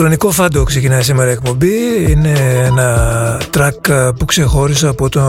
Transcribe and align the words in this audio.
Με 0.00 0.06
ηλεκτρονικό 0.06 0.42
φάντο 0.42 0.64
ξεκινάει 0.64 1.02
σήμερα 1.02 1.28
η 1.28 1.32
εκπομπή. 1.32 2.02
Είναι 2.08 2.32
ένα 2.64 3.40
track 3.54 4.12
που 4.18 4.24
ξεχώρισα 4.24 4.88
από 4.88 5.08
το 5.08 5.20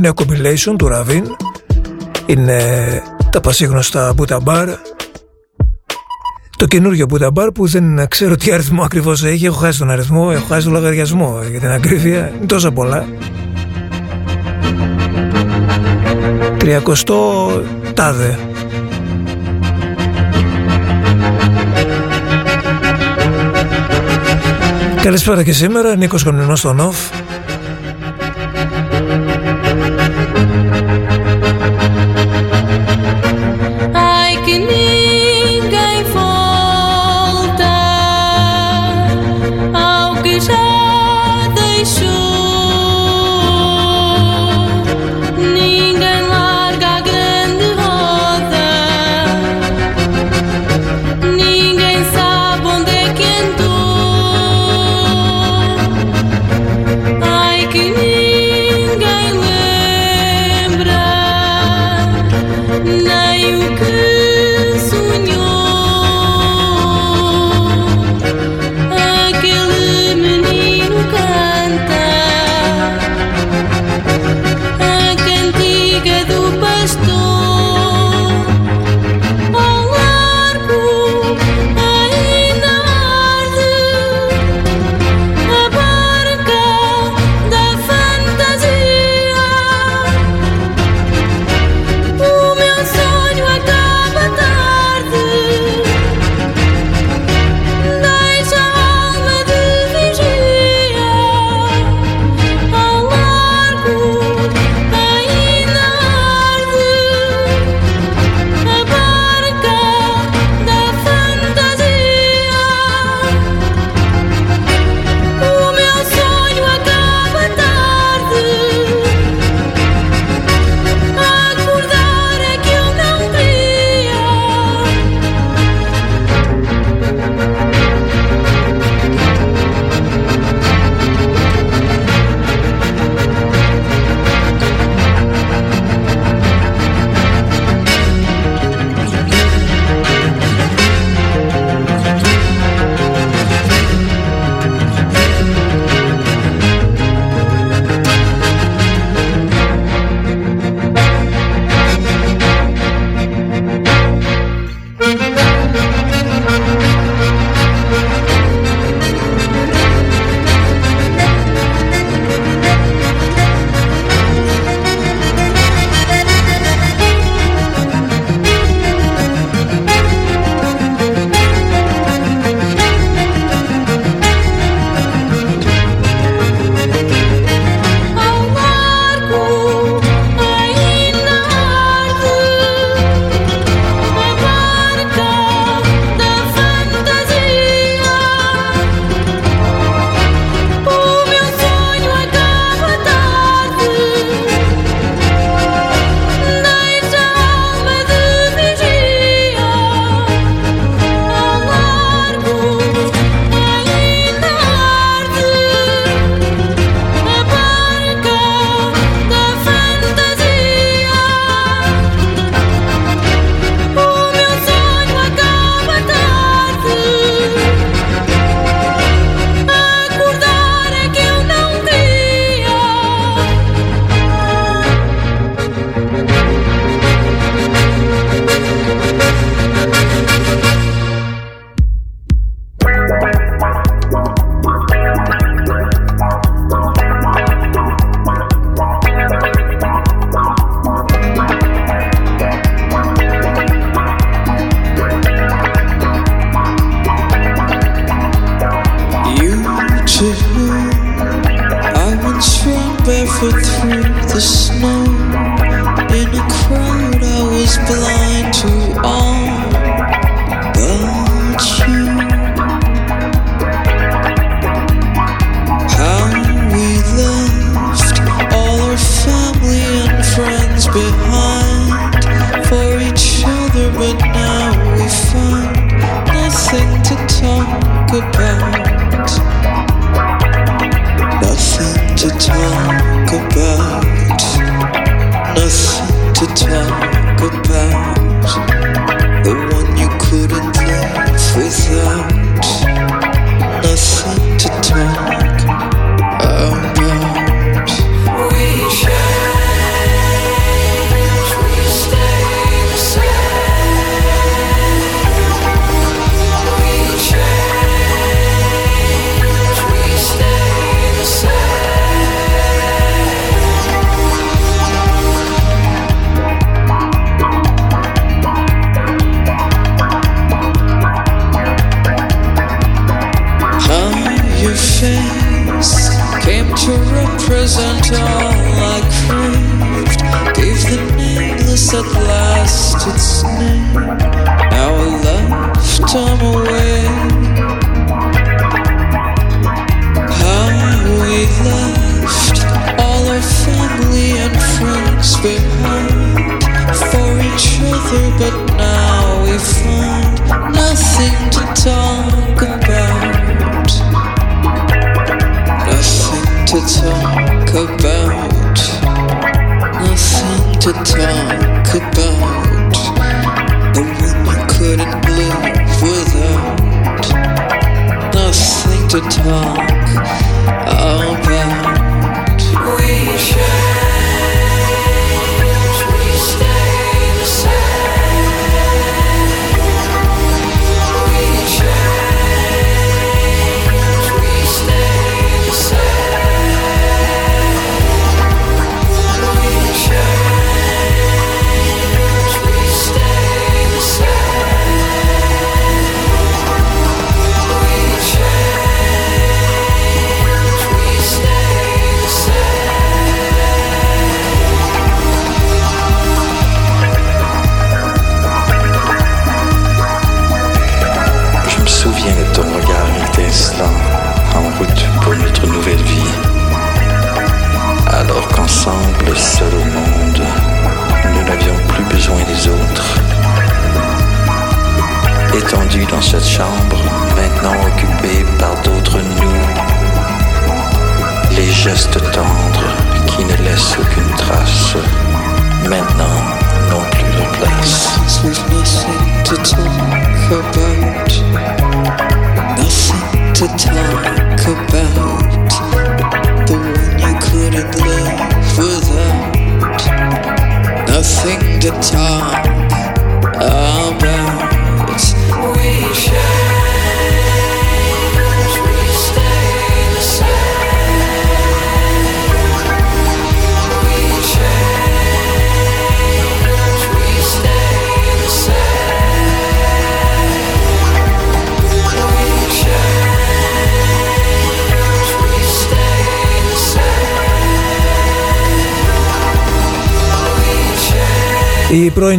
νέο 0.00 0.12
compilation 0.16 0.74
του 0.78 0.88
Ravin. 0.92 1.22
Είναι 2.26 2.58
τα 3.30 3.40
πασίγνωστα 3.40 4.14
Buddha 4.16 4.38
Bar. 4.44 4.68
Το 6.56 6.66
καινούργιο 6.66 7.06
Buddha 7.12 7.28
Bar 7.32 7.48
που 7.54 7.66
δεν 7.66 8.08
ξέρω 8.08 8.36
τι 8.36 8.52
αριθμό 8.52 8.82
ακριβώς 8.82 9.24
έχει. 9.24 9.46
Έχω 9.46 9.58
χάσει 9.58 9.78
τον 9.78 9.90
αριθμό, 9.90 10.30
έχω 10.32 10.46
χάσει 10.46 10.64
τον 10.64 10.72
λογαριασμό 10.72 11.40
για 11.50 11.60
την 11.60 11.68
ακρίβεια. 11.70 12.32
Είναι 12.36 12.46
τόσα 12.46 12.72
πολλά. 12.72 13.06
30 16.58 16.80
τάδε 17.94 18.38
Καλησπέρα 25.04 25.42
και 25.42 25.52
σήμερα, 25.52 25.96
Νίκος 25.96 26.24
Κομνηνός 26.24 26.58
στον 26.58 26.80
ΟΦ 26.80 27.23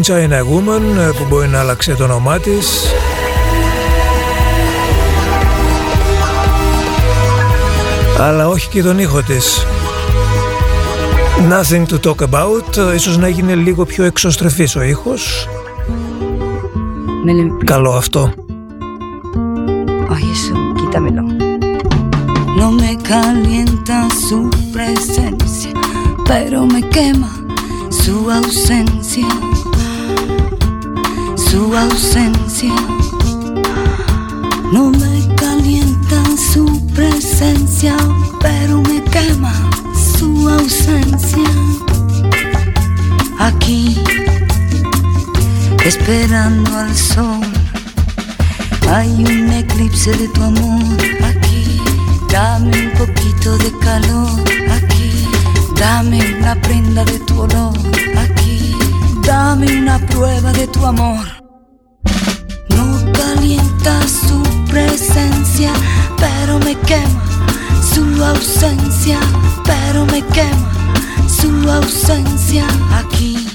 China 0.08 0.40
Woman 0.40 0.98
ε, 1.00 1.12
που 1.18 1.26
μπορεί 1.30 1.48
να 1.48 1.60
άλλαξε 1.60 1.94
το 1.94 2.04
όνομά 2.04 2.40
της. 2.40 2.94
Αλλά 8.20 8.48
όχι 8.48 8.70
και 8.70 8.84
τον 8.84 9.00
ήχο 9.00 9.22
της. 9.22 9.66
Nothing 11.50 11.86
to 11.86 12.00
talk 12.00 12.30
about 12.30 12.78
ε, 12.92 12.96
ίσως 12.96 13.18
να 13.18 13.28
γίνει 13.28 13.56
λίγο 13.56 13.86
πιο 13.86 14.04
εξωστρεφής 14.04 14.76
ο 14.76 14.82
ήχος. 14.82 15.48
Καλό 17.64 17.92
αυτό. 17.92 18.34
No 22.60 22.72
me 22.82 22.92
calienta 23.12 23.98
su 24.26 24.40
presencia, 24.76 25.74
pero 26.30 26.58
me 26.74 26.82
quema 26.96 27.32
su 28.02 28.16
ausencia. 28.40 29.30
su 31.50 31.75
ausencia, 31.78 32.74
no 34.72 34.90
me 34.90 35.36
calienta 35.36 36.24
su 36.54 36.66
presencia, 36.94 37.96
pero 38.40 38.82
me 38.82 39.04
quema 39.04 39.54
su 40.18 40.50
ausencia. 40.50 41.50
Aquí, 43.40 43.98
esperando 45.86 46.78
al 46.78 46.96
sol, 46.96 47.42
hay 48.90 49.10
un 49.10 49.52
eclipse 49.52 50.12
de 50.12 50.28
tu 50.30 50.44
amor. 50.44 50.84
Aquí, 51.24 51.80
dame 52.32 52.88
un 52.88 52.92
poquito 52.98 53.58
de 53.58 53.72
calor. 53.80 54.32
Aquí, 54.72 55.28
dame 55.78 56.20
una 56.40 56.56
prenda 56.62 57.06
de 57.06 57.20
tu 57.20 57.42
olor. 57.42 57.78
Aquí, 58.18 58.75
dame 59.24 59.80
una 59.80 60.00
prueba 60.00 60.52
de 60.54 60.68
tu 60.68 60.86
amor. 60.86 61.35
ausencia 71.86 72.65
aquí. 72.92 73.48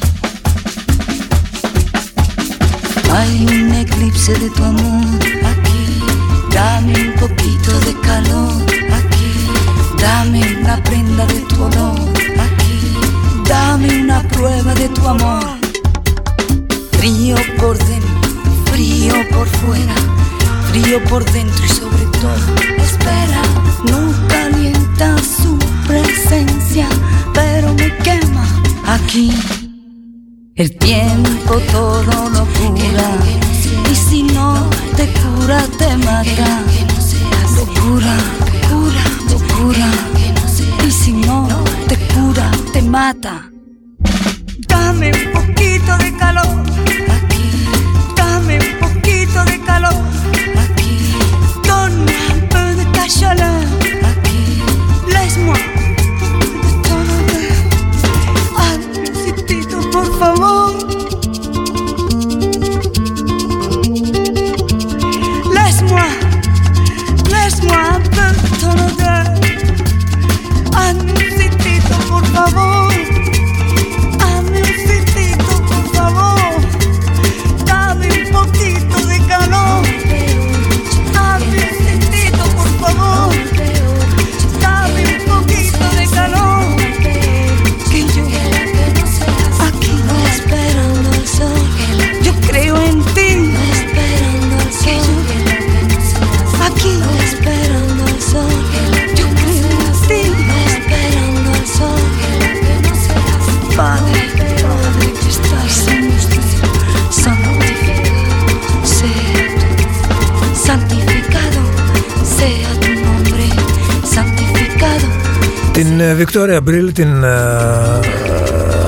Hay 3.13 3.47
un 3.47 3.75
eclipse 3.75 4.33
de 4.35 4.51
tu 4.51 4.65
amor 4.65 5.30
Βικτόρια 116.91 116.93
Μπρίλ 116.93 116.93
την 116.93 117.25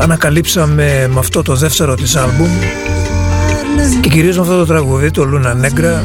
ανακαλύψαμε 0.00 1.08
με 1.12 1.18
αυτό 1.18 1.42
το 1.42 1.54
δεύτερο 1.54 1.94
της 1.94 2.16
άλμπουμ 2.16 2.50
και 4.00 4.08
κυρίως 4.08 4.36
με 4.36 4.42
αυτό 4.42 4.58
το 4.58 4.66
τραγούδι, 4.66 5.10
το 5.10 5.24
Λούνα 5.24 5.54
Νέγκρα 5.54 6.04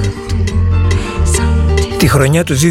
τη 1.98 2.08
χρονιά 2.08 2.44
του 2.44 2.56
2007. 2.56 2.68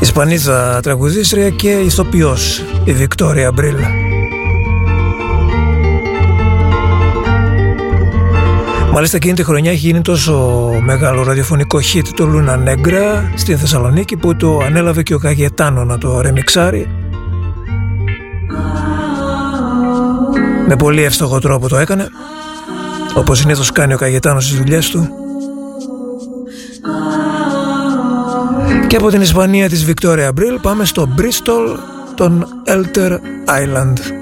Ισπανίδα 0.00 0.80
τραγουδίστρια 0.82 1.50
και 1.50 1.70
ηθοποιός 1.70 2.62
η 2.84 2.92
Βικτόρια 2.92 3.52
Μπρίλ. 3.52 4.05
Μάλιστα 8.96 9.16
εκείνη 9.16 9.34
τη 9.34 9.44
χρονιά 9.44 9.70
έχει 9.70 9.86
γίνει 9.86 10.00
τόσο 10.00 10.68
μεγάλο 10.84 11.22
ραδιοφωνικό 11.22 11.78
hit 11.78 12.02
το 12.14 12.26
Λούνα 12.26 12.56
Νέγκρα 12.56 13.32
στην 13.34 13.58
Θεσσαλονίκη 13.58 14.16
που 14.16 14.36
το 14.36 14.58
ανέλαβε 14.58 15.02
και 15.02 15.14
ο 15.14 15.18
Καγετάνο 15.18 15.84
να 15.84 15.98
το 15.98 16.20
ρεμιξάρει. 16.20 16.88
Με 20.68 20.76
πολύ 20.76 21.02
εύστοχο 21.02 21.38
τρόπο 21.38 21.68
το 21.68 21.76
έκανε 21.76 22.08
όπως 23.14 23.38
συνήθως 23.38 23.72
κάνει 23.72 23.94
ο 23.94 23.96
Καγετάνος 23.96 24.44
στις 24.44 24.58
δουλειές 24.58 24.90
του 24.90 25.08
Και 28.86 28.96
από 28.96 29.08
την 29.08 29.20
Ισπανία 29.20 29.68
της 29.68 29.86
Victoria 29.90 30.30
Μπριλ 30.34 30.58
πάμε 30.62 30.84
στο 30.84 31.08
Bristol 31.18 31.76
των 32.14 32.46
Elter 32.66 33.10
Island 33.46 34.15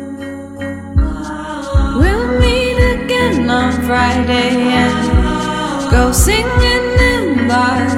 Friday 3.86 4.72
and 4.72 5.90
go 5.90 6.10
singing 6.10 6.86
in 7.12 7.46
bars. 7.46 7.92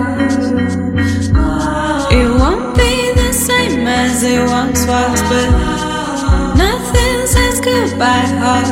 It 2.10 2.28
won't 2.28 2.76
be 2.76 3.12
the 3.14 3.32
same 3.32 3.86
as 3.86 4.24
it 4.24 4.40
once 4.48 4.84
was, 4.84 5.22
but 5.30 5.48
nothing 6.56 7.26
says 7.26 7.60
goodbye 7.60 8.26
hard. 8.42 8.66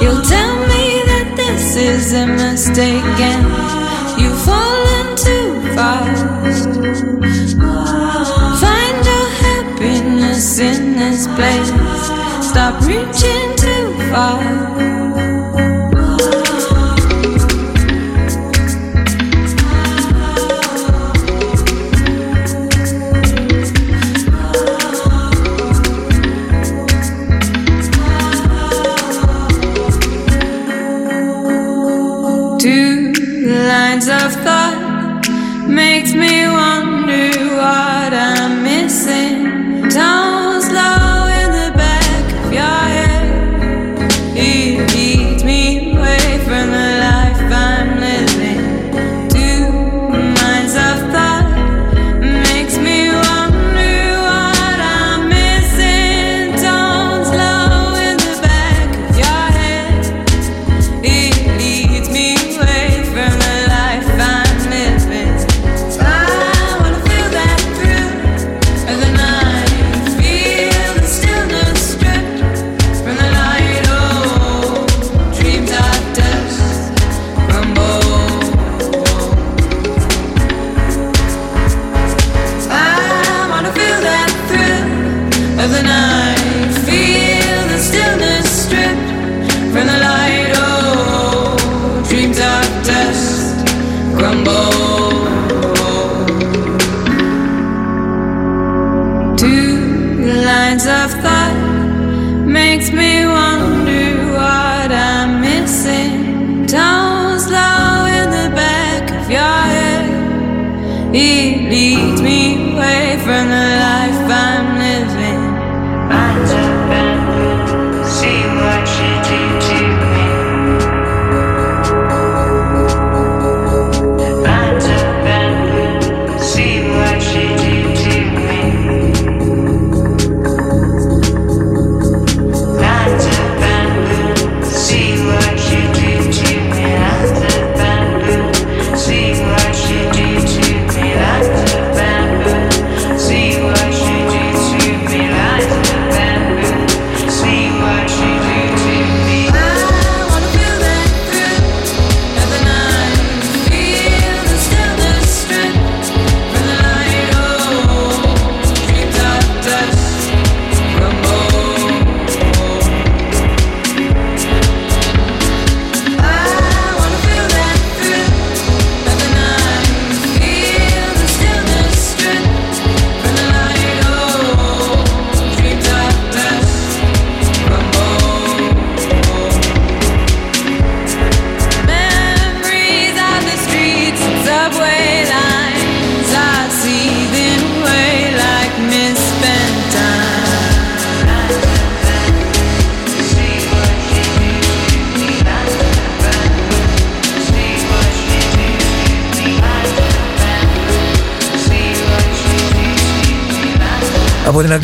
You'll 0.00 0.22
tell 0.22 0.54
me 0.72 1.02
that 1.10 1.34
this 1.36 1.74
is 1.76 2.12
a 2.14 2.26
mistake 2.26 3.02
and 3.18 3.42
you've 4.20 4.40
fallen 4.42 5.16
too 5.16 5.60
fast. 5.74 6.24
Find 8.62 9.04
your 9.10 9.28
happiness 9.46 10.60
in 10.60 10.94
this 10.96 11.26
place. 11.34 11.70
Stop 12.46 12.80
reaching 12.86 13.56
too 13.56 13.92
far. 14.12 15.31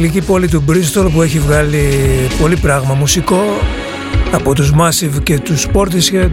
Αγγλική 0.04 0.26
πόλη 0.26 0.48
του 0.48 0.64
Bristol 0.68 1.10
που 1.12 1.22
έχει 1.22 1.38
βγάλει 1.38 1.88
πολύ 2.40 2.56
πράγμα 2.56 2.94
μουσικό 2.94 3.42
από 4.32 4.54
τους 4.54 4.72
Massive 4.72 5.22
και 5.22 5.38
τους 5.38 5.66
Portishead. 5.72 6.30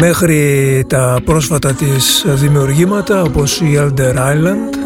Μέχρι 0.00 0.84
τα 0.88 1.20
πρόσφατα 1.24 1.72
της 1.72 2.24
δημιουργήματα 2.26 3.22
όπως 3.22 3.60
η 3.60 3.78
Elder 3.78 4.14
Island 4.14 4.77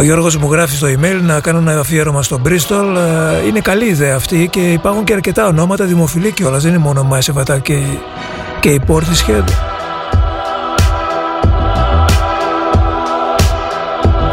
Ο 0.00 0.02
Γιώργος 0.02 0.36
μου 0.36 0.52
γράφει 0.52 0.76
στο 0.76 0.86
email 0.86 1.20
να 1.22 1.40
κάνω 1.40 1.58
ένα 1.58 1.80
αφιέρωμα 1.80 2.22
στο 2.22 2.40
Bristol. 2.44 2.96
Ε, 3.42 3.46
είναι 3.46 3.60
καλή 3.60 3.84
ιδέα 3.84 4.16
αυτή 4.16 4.48
και 4.48 4.72
υπάρχουν 4.72 5.04
και 5.04 5.12
αρκετά 5.12 5.46
ονόματα 5.46 5.84
δημοφιλή 5.84 6.32
κιόλας. 6.32 6.62
Δεν 6.62 6.72
είναι 6.72 6.80
μόνο 6.80 7.02
Μάισε 7.02 7.32
Βατά 7.32 7.58
και, 7.58 7.82
και 8.60 8.68
η 8.68 8.80
Portishead. 8.86 9.44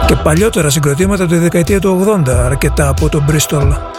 Και 0.08 0.16
παλιότερα 0.24 0.70
συγκροτήματα 0.70 1.24
από 1.24 1.32
τη 1.32 1.38
δεκαετία 1.38 1.80
του 1.80 2.22
80 2.26 2.30
αρκετά 2.30 2.88
από 2.88 3.10
το 3.10 3.24
Bristol. 3.30 3.97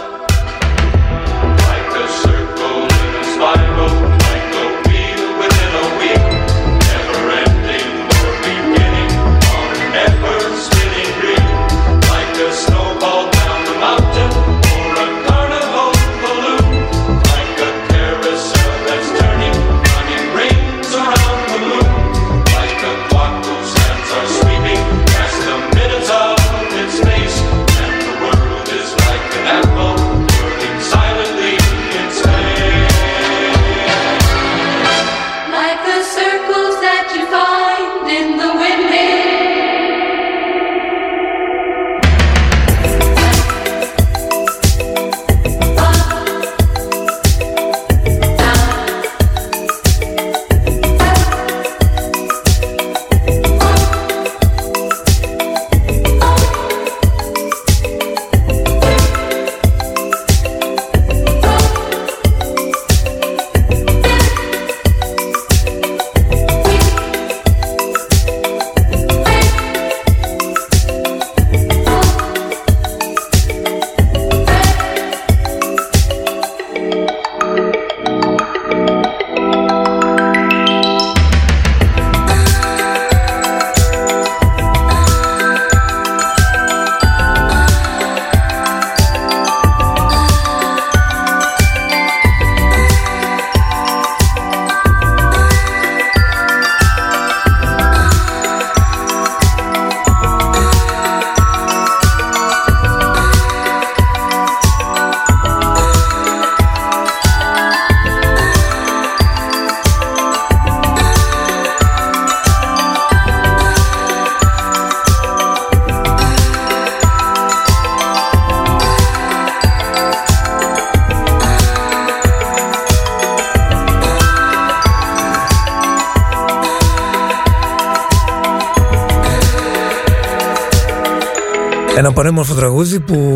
Ένα 132.39 132.47
πανέμορφο 132.47 132.55
τραγούδι 132.55 133.01
που 133.01 133.35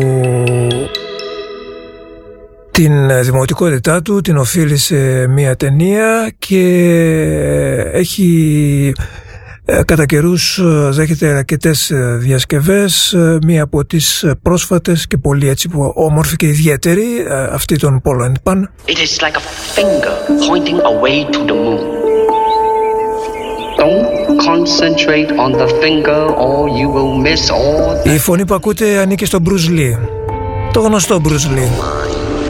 την 2.71 3.23
δημοτικότητά 3.23 4.01
του 4.01 4.21
την 4.21 4.37
οφείλει 4.37 4.77
σε 4.77 5.27
μια 5.27 5.55
ταινία 5.55 6.33
και 6.39 6.63
έχει 7.93 8.93
ε, 9.65 9.83
κατά 9.85 10.05
καιρούς 10.05 10.57
ε, 10.57 10.89
δέχεται 10.89 11.27
αρκετές 11.27 11.91
ε, 11.91 12.17
διασκευές 12.19 13.15
μία 13.45 13.63
από 13.63 13.85
τις 13.85 14.25
πρόσφατες 14.41 15.07
και 15.07 15.17
πολύ 15.17 15.49
έτσι 15.49 15.69
όμορφη 15.93 16.35
και 16.35 16.47
ιδιαίτερη 16.47 17.05
αυτή 17.51 17.75
των 17.75 18.01
Polo 18.03 18.31
Pan. 18.43 18.61
It 18.87 18.97
is 18.97 19.21
like 19.21 19.35
a 19.35 19.43
finger 19.75 20.13
pointing 20.49 20.79
away 20.79 21.25
to 21.31 21.39
the 21.45 21.53
moon. 21.53 21.93
Don't 21.93 22.02
concentrate 24.52 25.30
on 25.44 25.50
the 25.52 25.68
finger 25.82 26.22
or 26.46 26.68
you 26.68 26.88
will 26.94 27.14
miss 27.26 27.50
all 27.50 28.12
Η 28.14 28.18
φωνή 28.18 28.44
που 28.44 28.54
ακούτε 28.54 28.98
ανήκει 28.98 29.24
στον 29.24 29.42
Bruce 29.48 29.70
Lee. 29.78 30.08
Το 30.72 30.80
γνωστό 30.80 31.20
Bruce 31.24 31.48
Lee. 31.56 31.70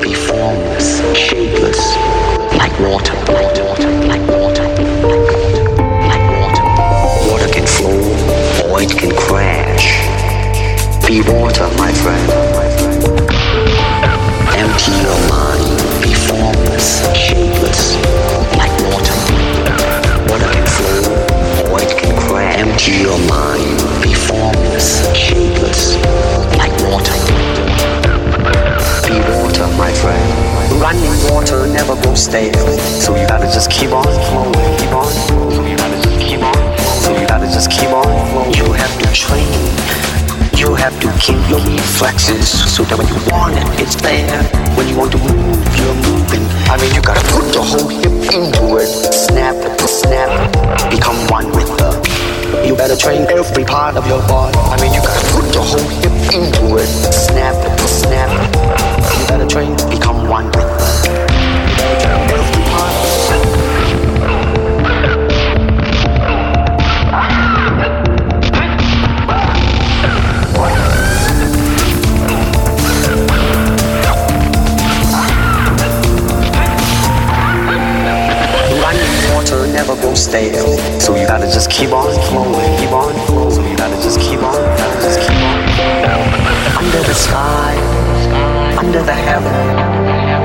Be 0.04 0.12
formless, 0.28 0.88
shapeless, 1.26 1.80
like 2.60 2.74
water, 2.88 3.16
water, 3.36 3.64
water, 3.68 3.90
like 4.10 4.24
water, 4.36 4.66
like 6.10 6.24
water. 6.40 6.64
Water 7.30 7.48
can 7.56 7.66
flow 7.76 8.00
or 8.70 8.74
it 8.84 8.92
can 9.00 9.12
crash. 9.26 9.86
Be 11.06 11.16
water, 11.32 11.66
my 11.82 11.92
friend. 12.02 12.41
Water 31.31 31.67
never 31.67 31.95
goes 32.01 32.25
stale. 32.25 32.53
So 32.99 33.15
you 33.15 33.27
gotta 33.27 33.45
just 33.45 33.69
keep 33.69 33.91
on 33.91 34.03
flowing, 34.03 34.53
keep 34.77 34.91
on. 34.91 35.11
So 35.51 35.65
you 35.65 35.77
gotta 35.77 35.99
just 36.01 36.19
keep 36.19 36.41
on. 36.41 36.77
So 37.03 37.09
you 37.19 37.27
gotta 37.27 37.47
just 37.47 37.69
keep 37.71 37.89
on 37.89 38.09
flowing. 38.31 38.53
You 38.53 38.71
have 38.73 38.93
to 39.01 39.07
train. 39.13 39.47
You 40.57 40.75
have 40.75 40.95
to 41.01 41.09
keep 41.19 41.39
your 41.49 41.59
reflexes 41.59 42.47
so 42.71 42.83
that 42.83 42.97
when 42.97 43.07
you 43.07 43.19
want 43.31 43.57
it, 43.57 43.67
it's 43.83 43.95
there. 43.99 44.43
When 44.77 44.87
you 44.87 44.95
want 44.95 45.11
to 45.11 45.19
move, 45.19 45.59
you're 45.79 45.99
moving. 46.07 46.45
I 46.71 46.77
mean, 46.79 46.93
you 46.95 47.01
gotta 47.01 47.23
put 47.33 47.53
your 47.53 47.65
whole 47.65 47.89
hip 47.89 48.13
into 48.31 48.77
it. 48.77 48.87
Snap 48.87 49.55
snap. 49.87 50.29
Become 50.89 51.17
one 51.27 51.47
with 51.51 51.69
the. 51.77 51.91
You 52.65 52.75
better 52.75 52.95
train 52.95 53.25
every 53.29 53.63
part 53.63 53.95
of 53.95 54.07
your 54.07 54.21
body. 54.27 54.57
I 54.57 54.75
mean, 54.81 54.93
you 54.93 55.01
gotta 55.01 55.25
put 55.33 55.53
your 55.53 55.63
whole 55.63 55.92
keep 81.73 81.91
on 81.91 82.13
flowing, 82.29 82.77
keep 82.77 82.91
on 82.91 83.13
flowing. 83.25 83.71
You 83.71 83.75
gotta 83.75 83.95
just 83.95 84.19
keep 84.19 84.39
on, 84.43 84.53
gotta 84.77 85.01
just 85.01 85.19
keep 85.19 85.33
on. 85.33 85.57
Under 86.77 87.01
the 87.01 87.15
sky, 87.15 87.73
under 88.77 89.01
the 89.01 89.13
heaven, 89.13 89.57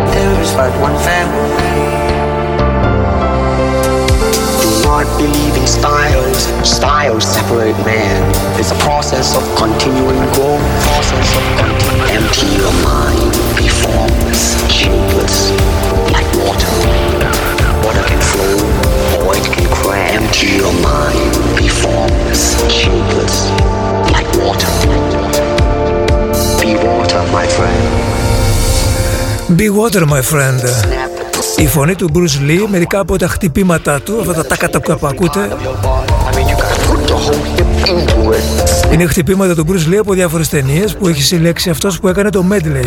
there 0.08 0.40
is 0.40 0.52
but 0.54 0.72
one 0.80 0.96
family. 1.04 1.52
Do 4.62 4.70
not 4.88 5.06
believe 5.18 5.54
in 5.56 5.66
styles. 5.66 6.48
Styles 6.64 7.24
separate 7.24 7.76
man. 7.84 8.24
It's 8.58 8.70
a 8.72 8.78
process 8.80 9.36
of 9.36 9.44
continuing 9.56 10.24
growth. 10.32 10.64
Process 10.88 11.28
of 11.36 11.44
continuing. 11.60 12.24
Empty 12.24 12.48
your 12.56 12.72
mind. 12.82 13.32
Be 13.54 13.68
formless, 13.68 14.56
shapeless. 14.72 15.47
be 26.61 26.74
water. 26.87 27.22
My 27.38 27.46
friend. 27.57 27.83
Be 29.59 29.68
water, 29.70 30.05
my 30.07 30.22
friend. 30.22 30.61
Η 31.57 31.66
φωνή 31.66 31.94
του 31.94 32.11
Bruce 32.14 32.51
Lee, 32.51 32.66
μερικά 32.68 32.98
από 32.98 33.18
τα 33.18 33.29
χτυπήματά 33.29 34.01
του, 34.01 34.20
αυτά 34.20 34.35
τα 34.35 34.46
τάκατα 34.46 34.81
που 34.81 35.07
ακούτε, 35.07 35.48
είναι 38.92 39.07
χτυπήματα 39.07 39.55
του 39.55 39.64
Bruce 39.68 39.92
Lee 39.92 39.96
από 39.96 40.12
διάφορες 40.12 40.48
ταινίες 40.48 40.96
που 40.96 41.09
έχει 41.09 41.22
συλλέξει 41.22 41.70
αυτός 41.70 42.01
που 42.01 42.09
έκανε 42.09 42.31
το 42.31 42.44
medley. 42.51 42.87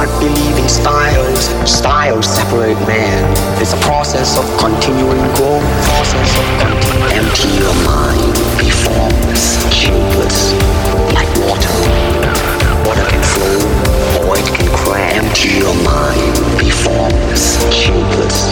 Not 0.00 0.18
believe 0.18 0.56
in 0.56 0.66
styles. 0.66 1.52
Styles 1.70 2.26
separate 2.26 2.80
man. 2.88 3.20
It's 3.60 3.74
a 3.74 3.80
process 3.84 4.38
of 4.38 4.46
continuing 4.56 5.20
growth, 5.36 5.60
process 5.92 6.30
of 6.40 6.46
continuing. 6.56 7.12
Empty 7.20 7.48
your 7.60 7.74
mind, 7.84 8.32
be 8.56 8.70
formless, 8.70 9.60
shapeless, 9.68 10.54
like 11.12 11.28
water. 11.44 11.68
Water 12.88 13.04
can 13.12 13.22
flow 13.28 14.24
or 14.24 14.38
it 14.38 14.48
can 14.56 14.72
crash. 14.72 15.20
Empty 15.20 15.60
your 15.60 15.76
mind, 15.84 16.32
be 16.58 16.70
formless, 16.70 17.60
shapeless, 17.68 18.48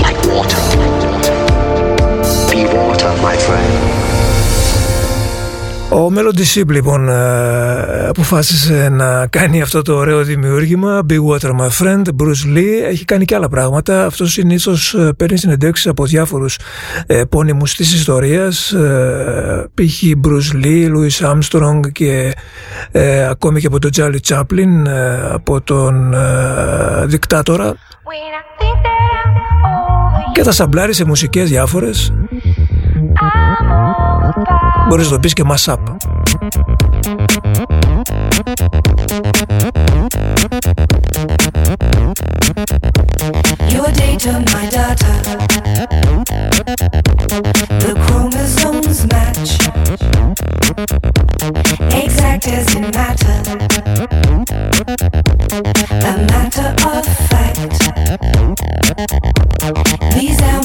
like 0.00 0.16
water. 0.32 0.56
Be 2.48 2.64
water, 2.64 3.12
my 3.20 3.36
friend. 3.36 4.37
Ο 5.92 6.12
Melody 6.14 6.54
Sheep 6.54 6.68
λοιπόν 6.68 7.08
ε, 7.08 8.06
αποφάσισε 8.08 8.88
να 8.88 9.26
κάνει 9.26 9.62
αυτό 9.62 9.82
το 9.82 9.94
ωραίο 9.94 10.22
δημιούργημα. 10.22 11.06
Big 11.10 11.18
Water 11.30 11.50
My 11.50 11.68
Friend, 11.78 12.02
Bruce 12.02 12.56
Lee. 12.56 12.84
Έχει 12.88 13.04
κάνει 13.04 13.24
και 13.24 13.34
άλλα 13.34 13.48
πράγματα. 13.48 14.06
Αυτός 14.06 14.32
συνήθως 14.32 14.94
ε, 14.94 15.12
παίρνει 15.16 15.38
συνεντεύξεις 15.38 15.86
από 15.86 16.04
διάφορους 16.04 16.58
ε, 17.06 17.22
πόνιμους 17.24 17.74
της 17.74 17.94
ιστορίας. 17.94 18.72
Ε, 18.72 19.68
π.χ. 19.74 20.02
Bruce 20.26 20.64
Lee, 20.64 20.90
Louis 20.90 21.30
Armstrong 21.30 21.80
και 21.92 22.32
ε, 22.90 23.24
ακόμη 23.26 23.60
και 23.60 23.66
από 23.66 23.78
τον 23.78 23.90
Charlie 23.96 24.20
Chaplin 24.28 24.86
ε, 24.86 25.20
από 25.32 25.60
τον 25.60 26.14
ε, 26.14 27.06
δικτάτορα. 27.06 27.74
Και 30.32 30.42
τα 30.42 30.52
σαμπλάρει 30.52 30.92
σε 30.92 31.04
μουσικές 31.04 31.48
διάφορες 31.48 32.12
Μπορείς 34.87 35.05
να 35.05 35.11
το 35.11 35.19
πεις 35.19 35.33
και 35.33 35.43
mashup. 35.51 35.77
Your 43.73 43.89
data, 44.01 44.33
my 44.51 44.65
data. 44.77 45.11
The 47.83 47.91
chromosomes 48.03 48.99
match. 49.11 49.51
Exact 52.03 52.47
as 52.47 52.75
in 52.75 52.85
matter. 52.97 53.37
A 56.09 56.13
matter 56.31 56.69
of 56.93 57.05
fact. 57.29 57.59
These 60.13 60.39
aberrant 60.41 60.56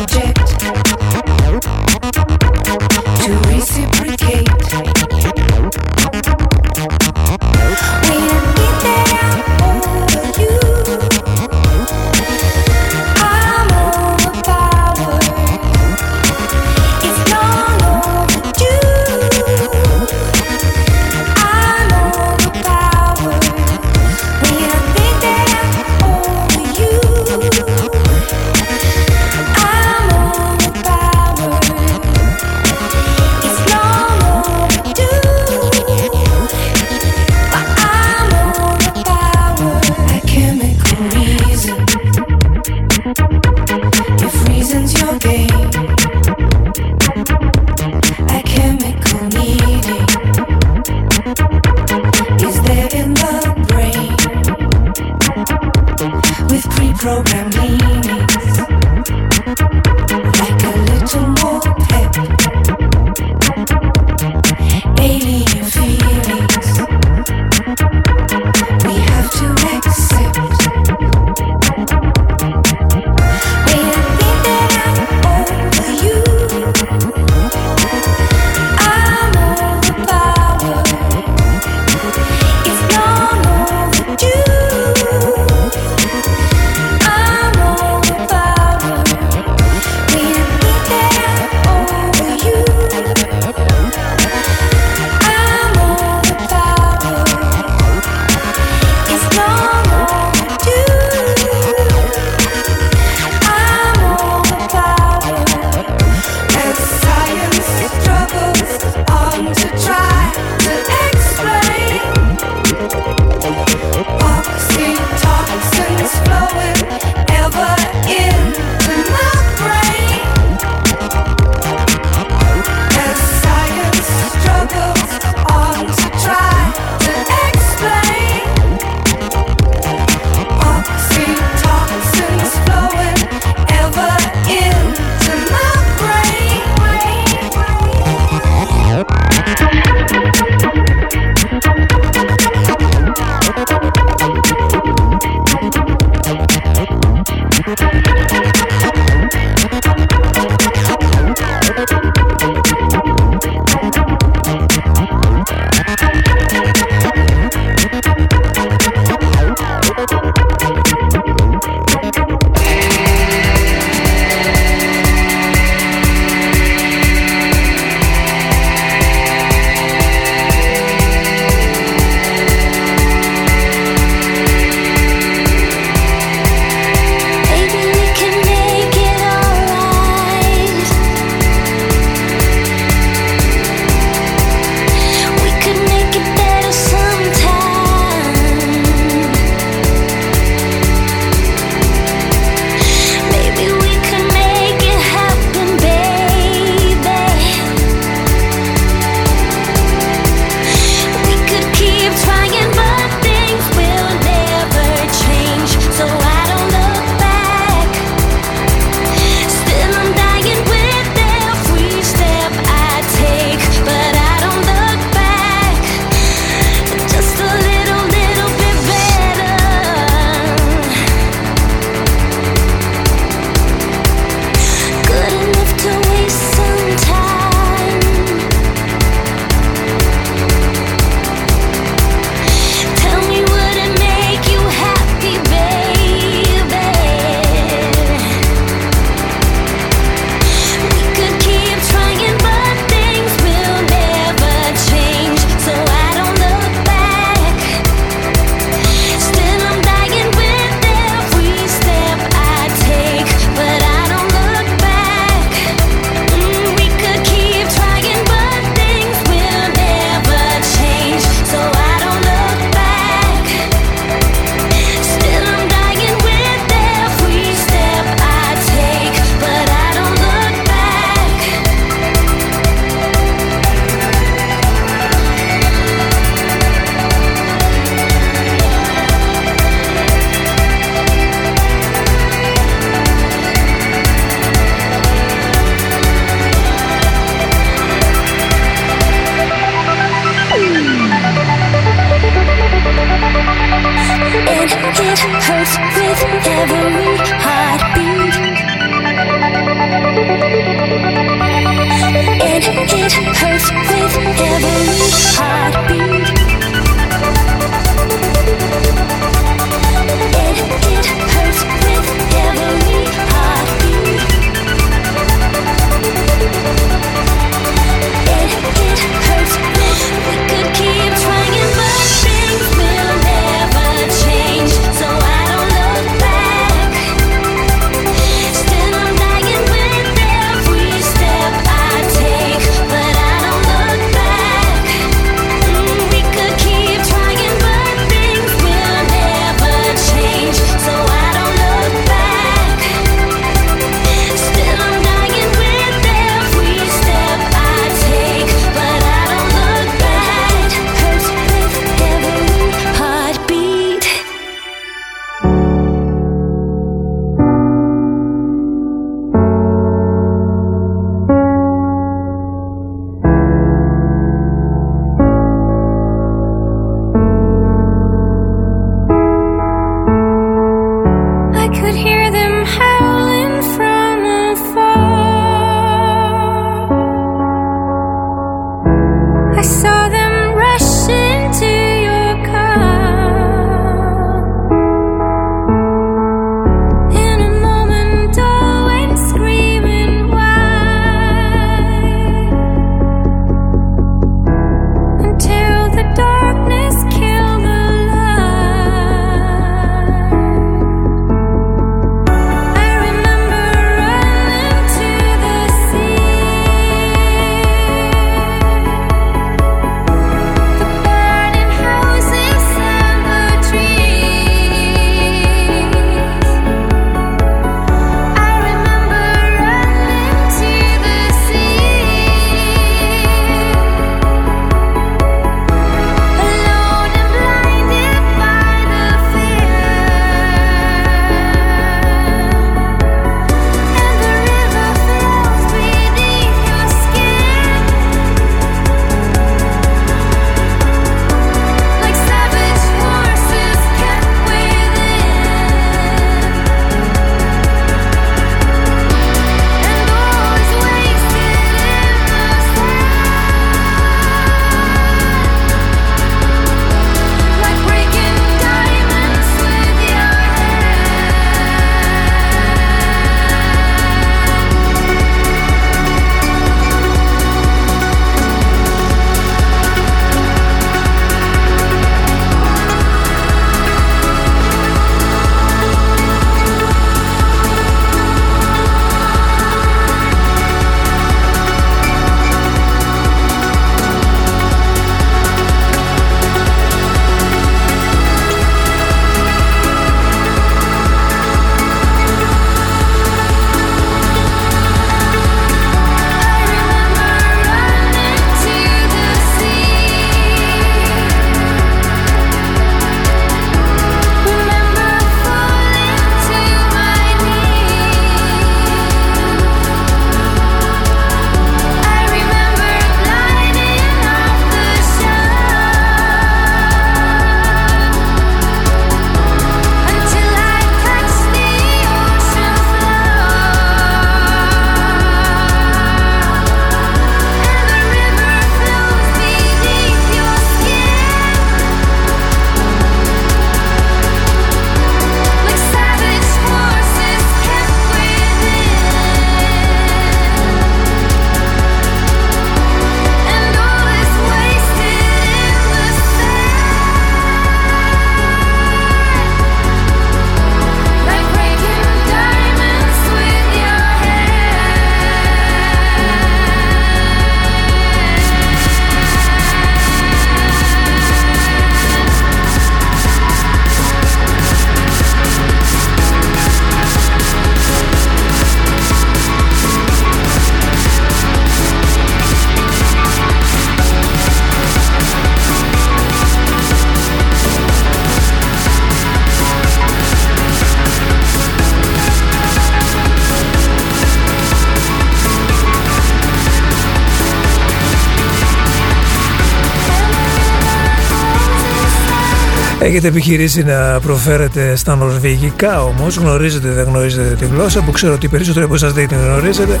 Έχετε 593.04 593.28
επιχειρήσει 593.28 593.82
να 593.82 594.20
προφέρετε 594.20 594.96
στα 594.96 595.16
νορβηγικά 595.16 596.02
όμως, 596.02 596.36
γνωρίζετε 596.36 596.88
δεν 596.88 597.04
γνωρίζετε 597.04 597.54
τη 597.54 597.66
γλώσσα 597.66 598.02
που 598.02 598.10
ξέρω 598.10 598.32
ότι 598.32 598.48
περισσότεροι 598.48 598.84
από 598.84 598.94
εσάς 598.94 599.12
δεν 599.12 599.28
την 599.28 599.38
γνωρίζετε. 599.38 600.00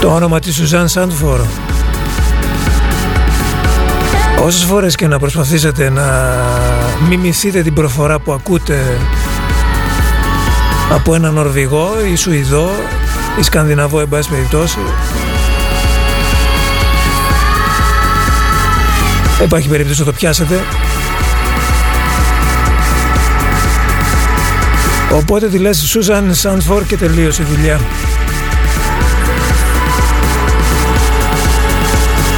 Το 0.00 0.14
όνομα 0.14 0.40
της 0.40 0.54
Σουζάν 0.54 0.88
Σάντφορ. 0.88 1.40
Όσες 4.42 4.64
φορές 4.64 4.94
και 4.94 5.06
να 5.06 5.18
προσπαθήσετε 5.18 5.90
να 5.90 6.34
μιμηθείτε 7.08 7.62
την 7.62 7.74
προφορά 7.74 8.18
που 8.18 8.32
ακούτε 8.32 8.98
από 10.90 11.14
ένα 11.14 11.30
Νορβηγό 11.30 11.90
ή 12.12 12.16
Σουηδό 12.16 12.70
ή 13.40 13.42
Σκανδιναβό 13.42 14.00
εν 14.00 14.08
πάση 14.08 14.28
περιπτώσει 14.28 14.78
υπάρχει 19.44 19.68
περίπτωση 19.68 20.00
να 20.00 20.06
το 20.06 20.12
πιάσετε 20.12 20.60
οπότε 25.12 25.48
τη 25.48 25.58
λες 25.58 25.78
Σούζαν 25.78 26.34
Σαντφόρ 26.34 26.84
και 26.84 26.96
τελείωσε 26.96 27.42
η 27.42 27.44
δουλειά 27.54 27.80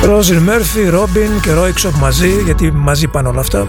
Ρόζιν 0.04 0.38
Μέρφυ, 0.38 0.88
Ρόμπιν 0.88 1.40
και 1.40 1.52
Ρόιξοπ 1.52 1.94
μαζί 1.94 2.30
γιατί 2.44 2.72
μαζί 2.72 3.08
πάνε 3.08 3.28
όλα 3.28 3.40
αυτά 3.40 3.68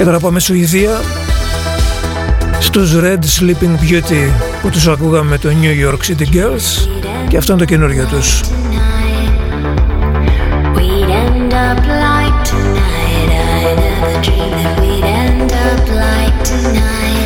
Και 0.00 0.06
τώρα 0.06 0.18
πάμε 0.18 0.40
Σουηδία 0.40 1.00
στους 2.60 2.94
Red 2.96 3.18
Sleeping 3.38 3.74
Beauty 3.82 4.30
που 4.62 4.70
τους 4.70 4.88
ακούγαμε 4.88 5.28
με 5.28 5.38
το 5.38 5.48
New 5.62 5.88
York 5.88 6.10
City 6.10 6.34
Girls 6.34 6.88
και 7.28 7.36
αυτό 7.36 7.52
είναι 7.52 7.60
το 7.60 7.66
καινούργιο 7.66 8.04
τους. 8.04 8.40
Up 11.60 11.76
like 11.76 12.42
tonight. 12.42 13.28
I 13.28 13.74
never 13.76 14.22
dreamed 14.22 14.54
that 14.64 14.80
we'd 14.80 15.04
end 15.04 15.52
up 15.52 15.88
like 15.90 16.42
tonight. 16.42 17.19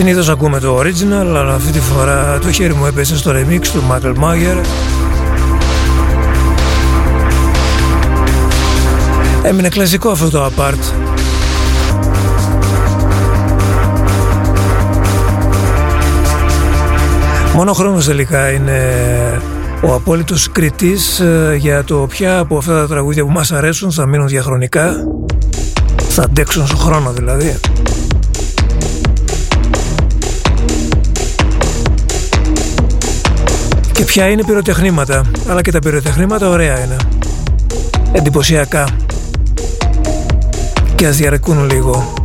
Συνήθως 0.00 0.28
ακούμε 0.28 0.60
το 0.60 0.78
original, 0.78 1.26
αλλά 1.26 1.54
αυτή 1.54 1.72
τη 1.72 1.80
φορά 1.80 2.38
το 2.38 2.52
χέρι 2.52 2.74
μου 2.74 2.86
έπεσε 2.86 3.16
στο 3.16 3.30
remix 3.30 3.66
του 3.66 3.82
Michael 3.90 4.14
Mayer. 4.14 4.64
Έμεινε 9.42 9.68
κλασικό 9.68 10.10
αυτό 10.10 10.30
το 10.30 10.44
apart. 10.46 10.92
Μόνο 17.54 17.72
χρόνος 17.72 18.04
τελικά 18.04 18.50
είναι 18.50 18.80
ο 19.80 19.94
απόλυτος 19.94 20.50
κριτής 20.52 21.20
ε, 21.20 21.56
για 21.58 21.84
το 21.84 21.96
ποια 21.96 22.38
από 22.38 22.56
αυτά 22.56 22.72
τα 22.72 22.86
τραγούδια 22.86 23.24
που 23.24 23.30
μας 23.30 23.52
αρέσουν 23.52 23.92
θα 23.92 24.06
μείνουν 24.06 24.28
διαχρονικά 24.28 24.94
θα 26.08 26.22
αντέξουν 26.22 26.66
στον 26.66 26.78
χρόνο 26.78 27.12
δηλαδή 27.12 27.60
και 34.00 34.06
ποια 34.06 34.28
είναι 34.28 34.44
πυροτεχνήματα. 34.44 35.30
Αλλά 35.48 35.62
και 35.62 35.70
τα 35.70 35.78
πυροτεχνήματα 35.78 36.48
ωραία 36.48 36.84
είναι. 36.84 36.96
Εντυπωσιακά. 38.12 38.88
Και 40.94 41.06
ας 41.06 41.16
διαρκούν 41.16 41.70
λίγο 41.70 42.19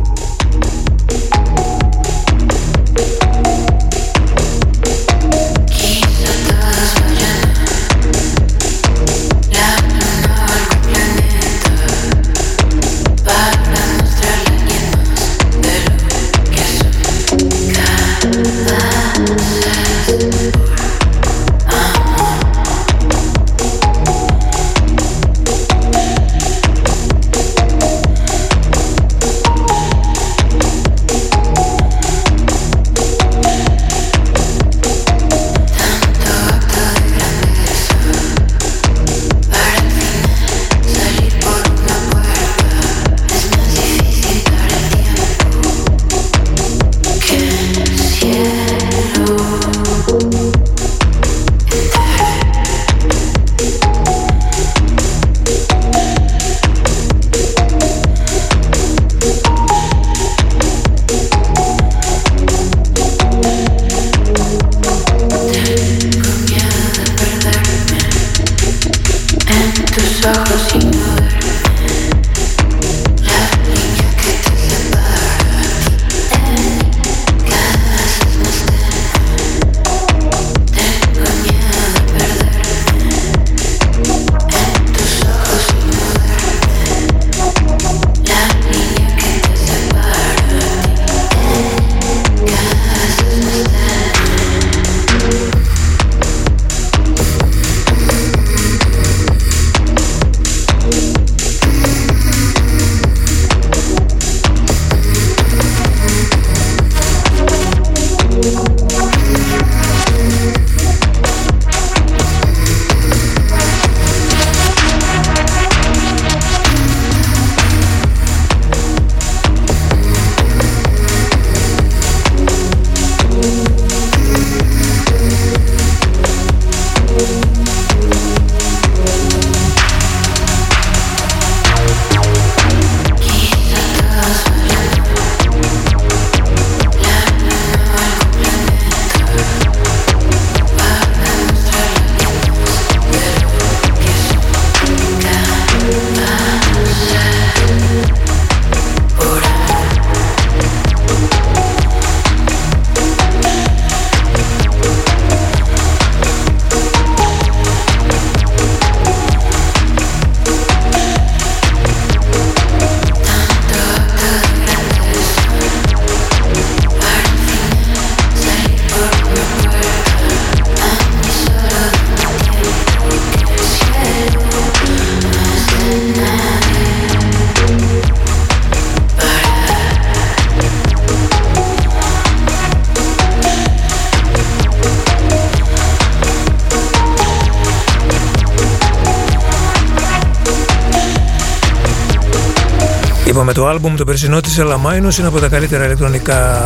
το 193.52 193.66
άλμπουμ 193.66 193.94
το 193.94 194.04
περσινό 194.04 194.40
της 194.40 194.58
Ελαμάινος 194.58 195.18
είναι 195.18 195.26
από 195.26 195.40
τα 195.40 195.48
καλύτερα 195.48 195.84
ηλεκτρονικά 195.84 196.62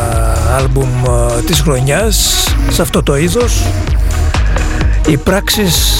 άλμπουμ 0.56 0.88
ε, 1.04 1.42
της 1.42 1.60
χρονιάς. 1.60 2.46
Σε 2.70 2.82
αυτό 2.82 3.02
το 3.02 3.16
είδος 3.16 3.62
οι 5.06 5.16
πράξεις 5.16 5.94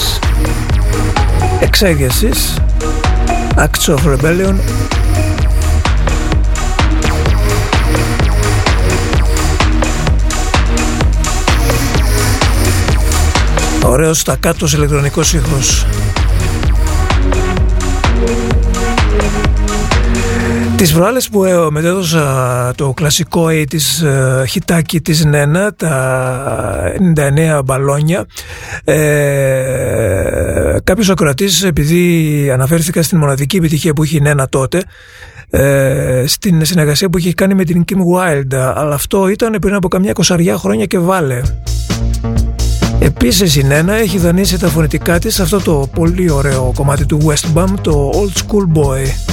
εξέγεσης 1.59 2.55
Acts 3.55 3.95
of 3.95 3.99
Rebellion. 4.05 4.55
Ωραίος 13.83 14.19
στακάτος 14.19 14.73
ηλεκτρονικός 14.73 15.33
ήχος 15.33 15.85
Τις 20.81 20.93
προάλλες 20.93 21.29
που 21.29 21.43
ε, 21.43 21.69
μετέδωσα 21.69 22.73
το 22.75 22.93
κλασικό 22.93 23.45
80's 23.45 24.05
ε, 24.05 24.45
χιτάκι 24.45 25.01
της 25.01 25.25
Νένα, 25.25 25.73
τα 25.73 26.93
99 27.59 27.61
μπαλόνια, 27.65 28.25
ε, 28.83 28.95
κάποιος 30.83 31.09
ακροατής 31.09 31.63
επειδή 31.63 32.49
αναφέρθηκα 32.51 33.03
στην 33.03 33.17
μοναδική 33.17 33.57
επιτυχία 33.57 33.93
που 33.93 34.03
είχε 34.03 34.17
η 34.17 34.21
Νένα 34.21 34.49
τότε, 34.49 34.83
ε, 35.49 36.23
στην 36.27 36.65
συνεργασία 36.65 37.09
που 37.09 37.17
είχε 37.17 37.33
κάνει 37.33 37.53
με 37.53 37.63
την 37.63 37.83
Kim 37.91 37.97
Wilde, 37.97 38.73
αλλά 38.75 38.95
αυτό 38.95 39.27
ήταν 39.27 39.57
πριν 39.61 39.73
από 39.73 39.87
καμιά 39.87 40.13
κοσαριά 40.13 40.57
χρόνια 40.57 40.85
και 40.85 40.99
βάλε. 40.99 41.41
Επίσης 42.99 43.55
η 43.55 43.63
Νένα 43.63 43.93
έχει 43.93 44.17
δανείσει 44.17 44.59
τα 44.59 44.67
φωνητικά 44.67 45.19
της 45.19 45.33
σε 45.33 45.41
αυτό 45.41 45.59
το 45.61 45.89
πολύ 45.93 46.31
ωραίο 46.31 46.71
κομμάτι 46.75 47.05
του 47.05 47.19
Westbam, 47.25 47.67
το 47.81 48.11
Old 48.13 48.37
School 48.39 48.77
Boy. 48.77 49.31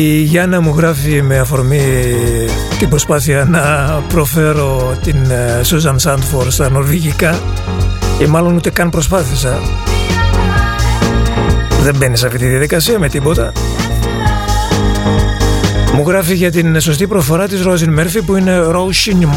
Η 0.00 0.20
Γιάννα 0.20 0.60
μου 0.60 0.74
γράφει 0.76 1.22
με 1.22 1.38
αφορμή 1.38 1.80
την 2.78 2.88
προσπάθεια 2.88 3.44
να 3.44 3.60
προφέρω 4.08 4.96
την 5.02 5.16
Σούζαν 5.62 5.98
Σάντφορ 5.98 6.50
στα 6.50 6.70
νορβηγικά 6.70 7.38
και 8.18 8.26
μάλλον 8.26 8.56
ούτε 8.56 8.70
καν 8.70 8.90
προσπάθησα. 8.90 9.60
Δεν 11.82 11.96
μπαίνει 11.96 12.16
σε 12.16 12.26
αυτή 12.26 12.38
τη 12.38 12.46
διαδικασία 12.46 12.98
με 12.98 13.08
τίποτα. 13.08 13.52
Μου 15.94 16.04
γράφει 16.06 16.34
για 16.34 16.50
την 16.50 16.80
σωστή 16.80 17.06
προφορά 17.06 17.48
της 17.48 17.62
Ρόζιν 17.62 17.92
Μέρφυ 17.92 18.22
που 18.22 18.36
είναι 18.36 18.56
Ρόουσιν 18.56 19.28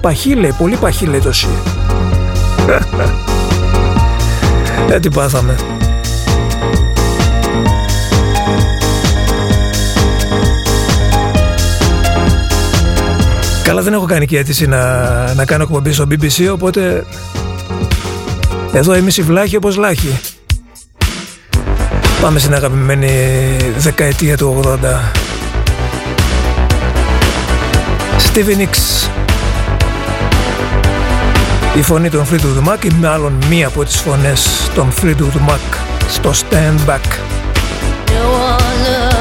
Παχύ 0.00 0.34
λέει, 0.34 0.54
πολύ 0.58 0.76
παχύ 0.76 1.06
λέει 1.06 1.20
το 1.20 1.32
σι. 1.32 1.48
Ε, 4.90 5.00
τι 5.00 5.08
πάθαμε. 5.08 5.71
Καλά 13.82 13.94
δεν 13.94 14.00
έχω 14.00 14.12
κάνει 14.14 14.26
και 14.26 14.38
αίτηση 14.38 14.66
να, 14.66 15.34
να 15.34 15.44
κάνω 15.44 15.62
εκπομπή 15.62 15.92
στο 15.92 16.06
BBC 16.10 16.52
οπότε 16.52 17.04
εδώ 18.72 18.96
είμαι 18.96 19.10
βλάχη 19.10 19.56
όπως 19.56 19.76
λάχη. 19.76 20.20
Πάμε 22.20 22.38
στην 22.38 22.54
αγαπημένη 22.54 23.10
δεκαετία 23.76 24.36
του 24.36 24.60
80. 24.64 24.78
Stevie 28.32 28.58
Nicks 28.58 29.08
Η 31.76 31.82
φωνή 31.82 32.10
των 32.10 32.26
Fleetwood 32.30 32.68
Mac 32.68 32.84
ή 32.84 32.88
μάλλον 33.00 33.32
μία 33.48 33.66
από 33.66 33.84
τις 33.84 33.96
φωνές 33.96 34.70
των 34.74 34.92
Fleetwood 35.02 35.50
Mac 35.50 35.76
στο 36.08 36.30
Stand 36.30 36.90
Back. 36.90 37.18
Ο 38.08 39.11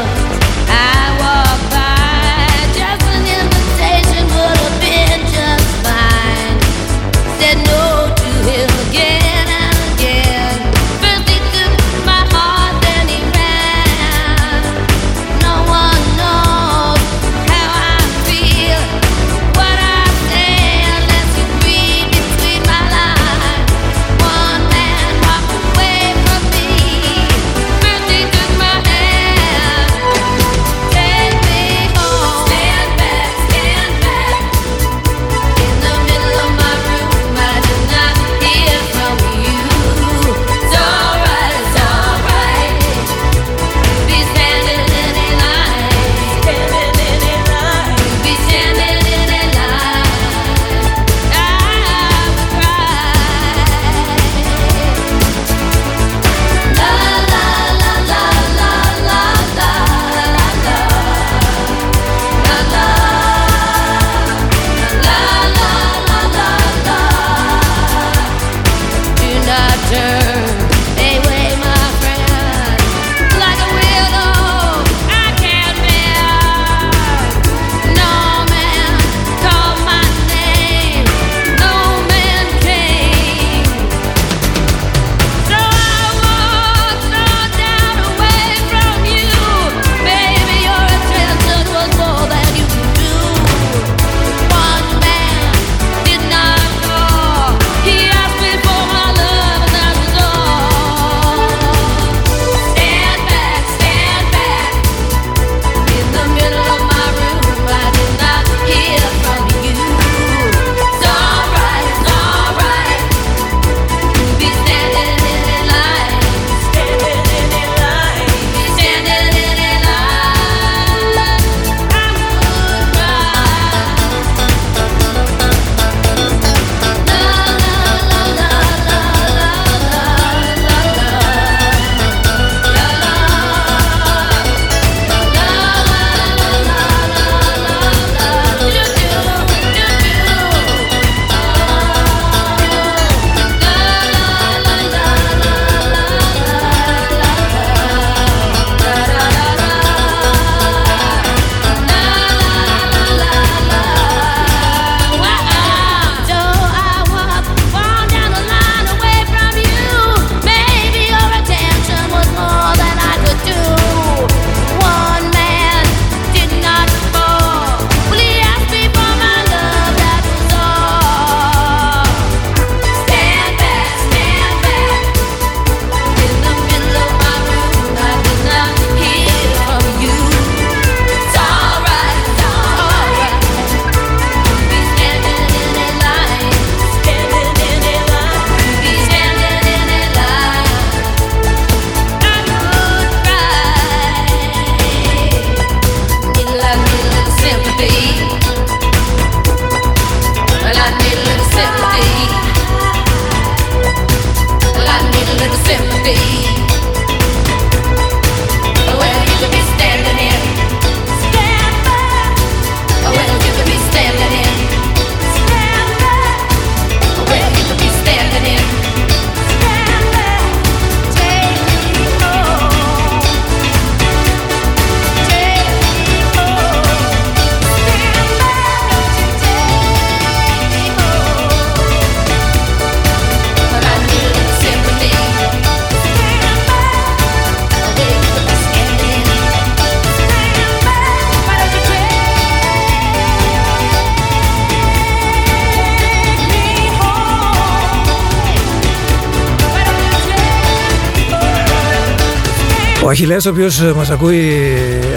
Αχιλέας 253.12 253.45
ο 253.45 253.49
οποίος 253.49 253.80
μας 253.95 254.09
ακούει 254.09 254.64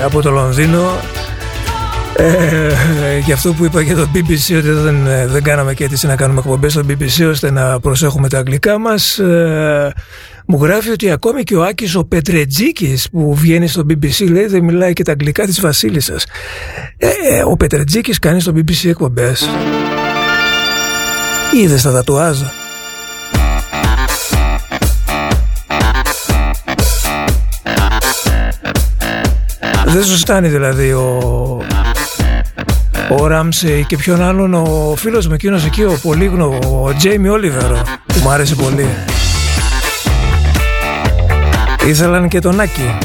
από 0.04 0.22
το 0.22 0.30
Λονδίνο. 0.30 1.00
Ε, 2.16 3.18
για 3.24 3.34
αυτό 3.34 3.52
που 3.52 3.64
είπα 3.64 3.80
για 3.80 3.96
το 3.96 4.08
BBC 4.14 4.56
ότι 4.58 4.70
δεν, 4.70 5.06
ε, 5.06 5.26
δεν 5.26 5.42
κάναμε 5.42 5.74
και 5.74 5.84
αίτηση 5.84 6.06
να 6.06 6.16
κάνουμε 6.16 6.40
εκπομπές 6.40 6.72
στο 6.72 6.82
BBC 6.88 7.28
ώστε 7.28 7.50
να 7.50 7.80
προσέχουμε 7.80 8.28
τα 8.28 8.38
αγγλικά 8.38 8.78
μας. 8.78 9.18
Ε, 9.18 9.92
μου 10.46 10.64
γράφει 10.64 10.90
ότι 10.90 11.10
ακόμη 11.10 11.42
και 11.42 11.56
ο 11.56 11.64
Άκης 11.64 11.94
ο 11.94 12.04
Πετρετζίκης 12.04 13.08
που 13.10 13.34
βγαίνει 13.34 13.68
στο 13.68 13.82
BBC 13.88 14.30
λέει 14.30 14.46
δεν 14.46 14.64
μιλάει 14.64 14.92
και 14.92 15.02
τα 15.02 15.12
αγγλικά 15.12 15.46
της 15.46 15.60
βασίλισσας. 15.60 16.26
Ε, 16.96 17.08
ε, 17.08 17.42
ο 17.42 17.56
Πετρετζίκης 17.56 18.18
κάνει 18.18 18.40
στο 18.40 18.52
BBC 18.56 18.88
εκπομπές. 18.88 19.48
Είδες 21.62 21.82
τα 21.82 21.92
τατουάζ 21.92 22.38
δεν 29.84 30.04
σου 30.04 30.18
στάνει 30.18 30.48
δηλαδή 30.48 30.92
ο 30.92 31.62
ο 33.08 33.26
Ράμσεϊ 33.26 33.84
και 33.84 33.96
ποιον 33.96 34.22
άλλον 34.22 34.54
ο 34.54 34.94
φίλος 34.96 35.26
μου 35.26 35.34
εκείνος 35.34 35.64
εκεί 35.64 35.82
ο 35.82 35.98
πολύγνω 36.02 36.46
ο 36.46 36.94
Τζέιμι 36.96 37.28
Όλιβερ 37.28 37.72
που 38.06 38.18
μου 38.22 38.30
άρεσε 38.30 38.54
πολύ. 38.54 38.88
Ήθελαν 41.86 42.28
και 42.28 42.38
τον 42.38 42.60
Άκη 42.60 42.98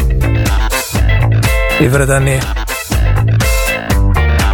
οι 1.79 1.87
Βρετανοί. 1.87 2.37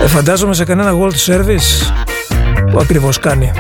Ε, 0.02 0.08
φαντάζομαι 0.08 0.54
σε 0.54 0.66
κανένα 0.66 0.92
World 0.92 1.34
Service 1.34 1.94
που 2.72 2.80
ακριβώς 2.80 3.20
κάνει 3.20 3.52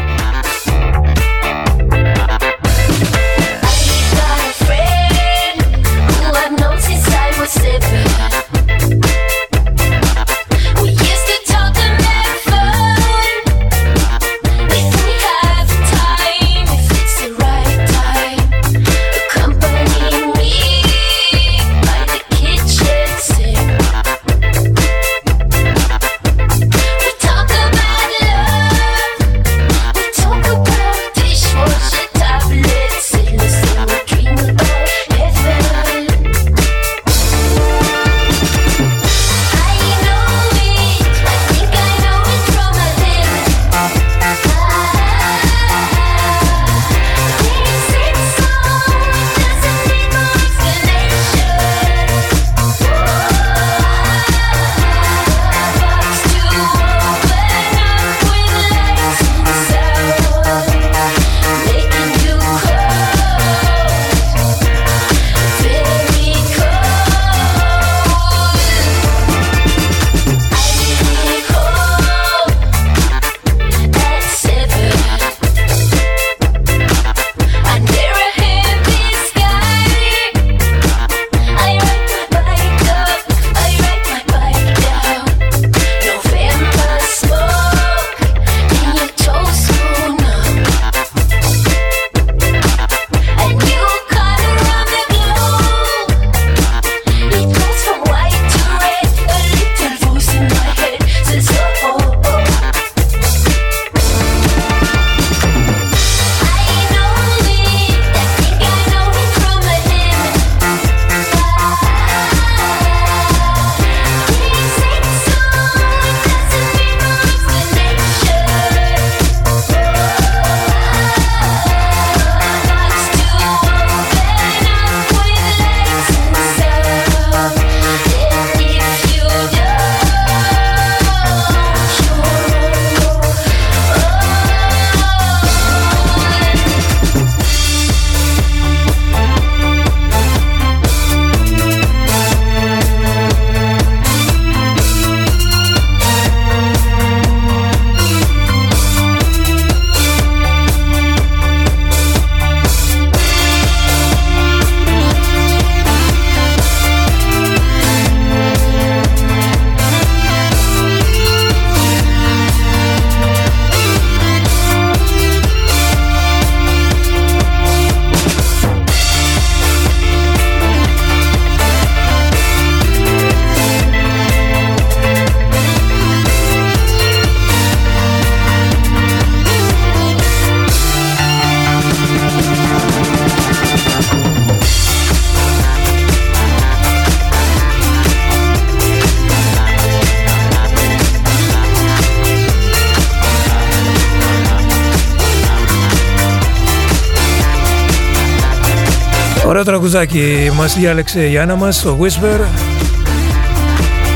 τραγουδάκι 199.89 200.51
μας 200.55 200.75
διάλεξε 200.75 201.29
η 201.29 201.37
Άννα 201.37 201.55
μας, 201.55 201.81
το 201.81 201.97
Whisper. 202.01 202.39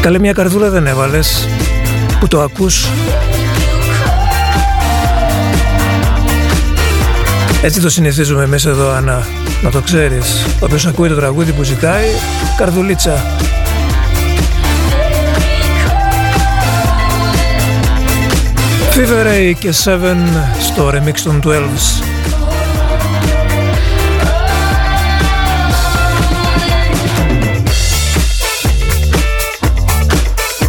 Καλέ 0.02 0.20
μια 0.20 0.34
καρδούλα 0.34 0.70
δεν 0.70 0.88
έβαλες 0.88 1.48
που 2.20 2.28
το 2.28 2.42
ακούς. 2.42 2.88
Έτσι 7.62 7.82
το 7.82 7.90
συνηθίζουμε 7.90 8.48
μέσα 8.48 8.70
εδώ 8.70 8.92
Άννα, 8.92 9.28
να 9.62 9.70
το 9.70 9.82
ξέρεις. 9.82 10.46
Όποιος 10.60 10.86
ακούει 10.86 11.10
το 11.10 11.16
τραγούδι 11.16 11.52
που 11.52 11.64
ζητάει, 11.64 12.08
καρδουλίτσα. 12.58 13.24
Fever 18.96 19.28
Ray 19.28 19.54
και 19.60 19.74
7 19.84 20.16
στο 20.60 20.90
remix 20.90 21.20
των 21.24 21.42
12's. 21.46 22.19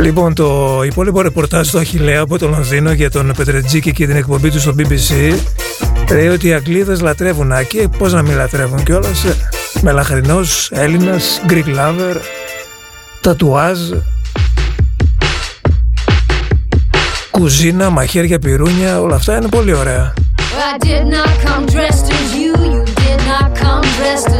Λοιπόν, 0.01 0.35
το 0.35 0.81
υπόλοιπο 0.85 1.21
ρεπορτάζ 1.23 1.69
του 1.69 1.79
Αχιλέα 1.79 2.21
από 2.21 2.39
το 2.39 2.49
Λονδίνο 2.49 2.93
για 2.93 3.11
τον 3.11 3.33
Πετρετζίκη 3.37 3.93
και 3.93 4.07
την 4.07 4.17
εκπομπή 4.17 4.51
του 4.51 4.61
στο 4.61 4.75
BBC 4.79 5.35
Λέει 6.11 6.29
ότι 6.29 6.49
οι 6.49 6.53
Αγγλίδες 6.53 7.01
λατρεύουν 7.01 7.53
Άκη, 7.53 7.89
πώς 7.99 8.13
να 8.13 8.23
μην 8.23 8.37
λατρεύουν 8.37 8.83
κιόλας. 8.83 9.25
ε, 9.25 9.37
Μελαχρινός, 9.81 10.71
Έλληνας, 10.73 11.41
Greek 11.49 11.67
lover, 11.77 12.17
τατουάζ, 13.21 13.79
κουζίνα, 17.31 17.91
μαχαίρια, 17.91 18.39
πυρούνια, 18.39 19.01
όλα 19.01 19.15
αυτά 19.15 19.37
είναι 19.37 19.49
πολύ 19.49 19.75
ωραία. 19.75 20.15
I 20.73 20.85
did 20.85 21.05
not 21.17 21.33
come 21.45 21.65
dressed 21.75 22.09
as 22.19 22.29
you, 22.41 22.53
you 22.73 22.83
did 23.05 23.21
not 23.33 23.49
come 23.63 23.85
dressed 23.99 24.33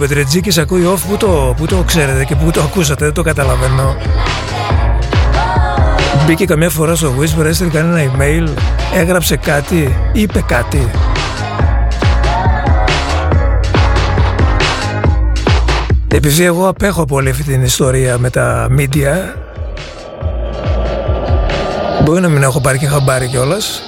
Πετρετζίκης 0.00 0.58
ακούει 0.58 0.82
off, 0.94 0.98
πού 1.08 1.16
το, 1.16 1.54
πού 1.56 1.66
το 1.66 1.82
ξέρετε 1.86 2.24
και 2.24 2.34
πού 2.34 2.50
το 2.50 2.62
ακούσατε, 2.62 3.04
δεν 3.04 3.14
το 3.14 3.22
καταλαβαίνω. 3.22 3.96
Μπήκε 6.26 6.44
καμιά 6.44 6.70
φορά 6.70 6.94
στο 6.94 7.14
Whisper, 7.18 7.44
έστειλε 7.44 7.70
κανένα 7.70 8.10
email, 8.10 8.48
έγραψε 8.94 9.36
κάτι, 9.36 9.96
είπε 10.12 10.44
κάτι. 10.46 10.90
Επειδή 16.14 16.44
εγώ 16.44 16.68
απέχω 16.68 17.02
από 17.02 17.14
όλη 17.14 17.30
αυτή 17.30 17.42
την 17.42 17.62
ιστορία 17.62 18.18
με 18.18 18.30
τα 18.30 18.68
media, 18.78 19.14
μπορεί 22.04 22.20
να 22.20 22.28
μην 22.28 22.42
έχω 22.42 22.60
πάρει 22.60 22.78
και 22.78 22.86
χαμπάρι 22.86 23.26
κιόλας, 23.26 23.82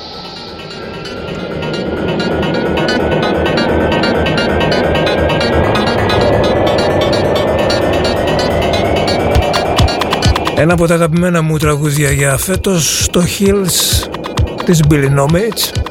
Ένα 10.63 10.73
από 10.73 10.87
τα 10.87 10.95
αγαπημένα 10.95 11.43
μου 11.43 11.57
τραγούδια 11.57 12.11
για 12.11 12.37
φέτος 12.37 13.09
το 13.13 13.23
Hills 13.39 14.07
της 14.65 14.83
Billy 14.91 15.19
Nomage 15.19 15.83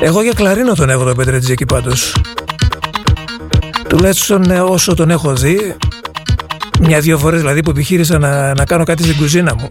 Εγώ 0.00 0.22
για 0.22 0.32
κλαρίνο 0.32 0.74
τον 0.74 0.90
έχω 0.90 1.04
τον 1.04 1.16
Πετρετζίκη 1.16 1.64
πάντως. 1.64 2.16
Τουλάχιστον 3.88 4.50
ε, 4.50 4.60
όσο 4.60 4.94
τον 4.94 5.10
έχω 5.10 5.34
δει 5.34 5.76
Μια-δυο 6.80 7.18
φορές 7.18 7.40
δηλαδή 7.40 7.62
που 7.62 7.70
επιχείρησα 7.70 8.18
να, 8.18 8.54
να 8.54 8.64
κάνω 8.64 8.84
κάτι 8.84 9.02
στην 9.02 9.16
κουζίνα 9.16 9.54
μου. 9.54 9.68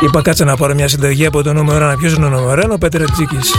Είπα 0.00 0.22
κάτσε 0.22 0.44
να 0.44 0.56
πάρω 0.56 0.74
μια 0.74 0.88
συνταγή 0.88 1.26
από 1.26 1.42
το 1.42 1.52
νούμερο 1.52 1.92
1 1.92 1.94
Ποιος 1.98 2.14
είναι 2.14 2.26
ο 2.26 2.28
νούμερο 2.28 2.62
1 2.66 2.70
ο 2.70 2.78
Πετρετζίκης 2.78 3.52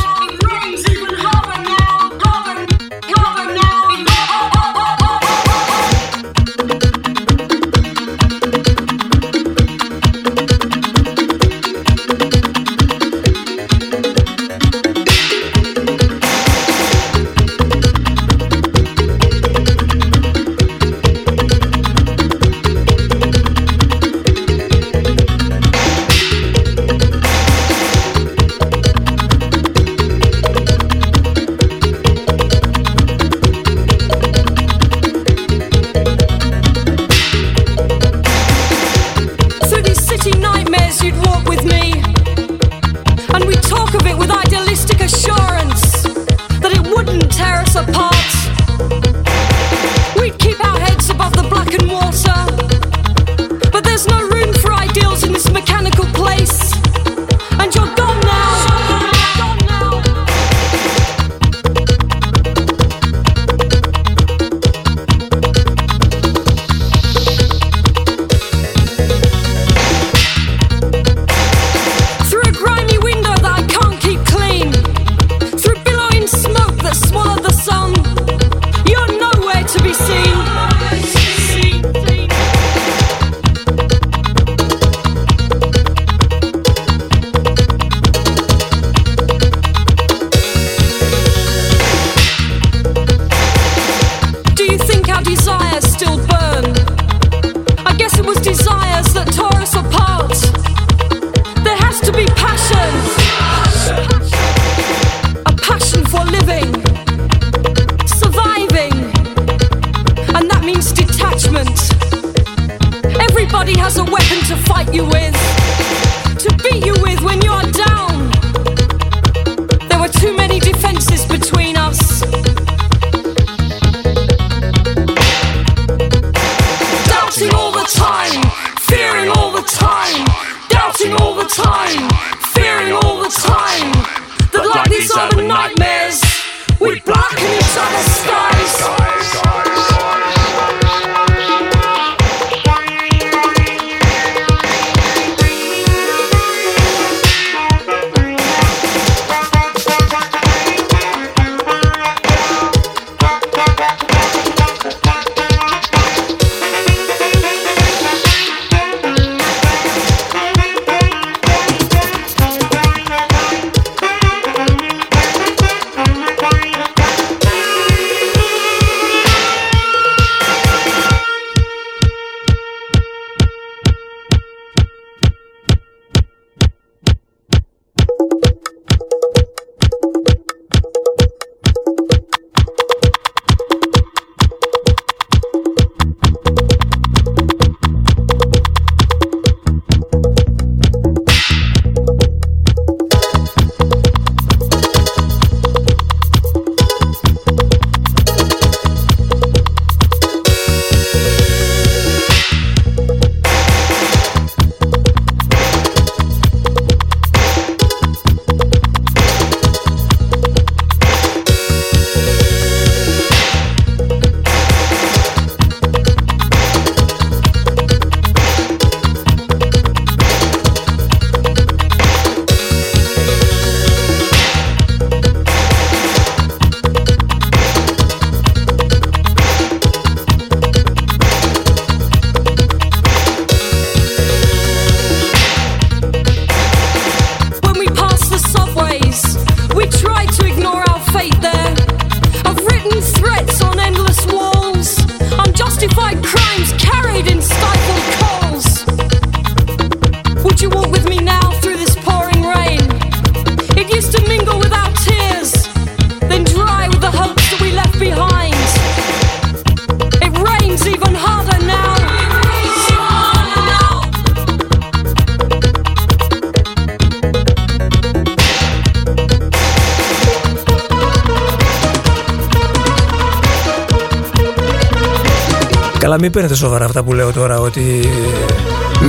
Καλά, 276.17 276.29
μην 276.29 276.39
παίρνετε 276.39 276.55
σοβαρά 276.55 276.85
αυτά 276.85 277.03
που 277.03 277.13
λέω 277.13 277.31
τώρα 277.31 277.59
ότι 277.59 278.09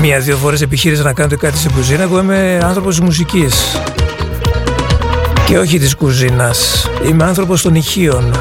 μία-δύο 0.01 0.37
φορές 0.37 0.63
επιχείρησα 0.63 1.03
να 1.03 1.13
κάνετε 1.13 1.37
κάτι 1.37 1.59
στην 1.59 1.73
κουζίνα. 1.73 2.03
Εγώ 2.03 2.19
είμαι 2.19 2.61
άνθρωπος 2.63 2.95
της 2.95 3.05
μουσικής 3.05 3.55
και 5.47 5.59
όχι 5.59 5.79
της 5.79 5.95
κουζίνας. 5.95 6.91
Είμαι 7.09 7.25
άνθρωπος 7.25 7.63
των 7.63 7.75
ηχείων. 7.75 8.35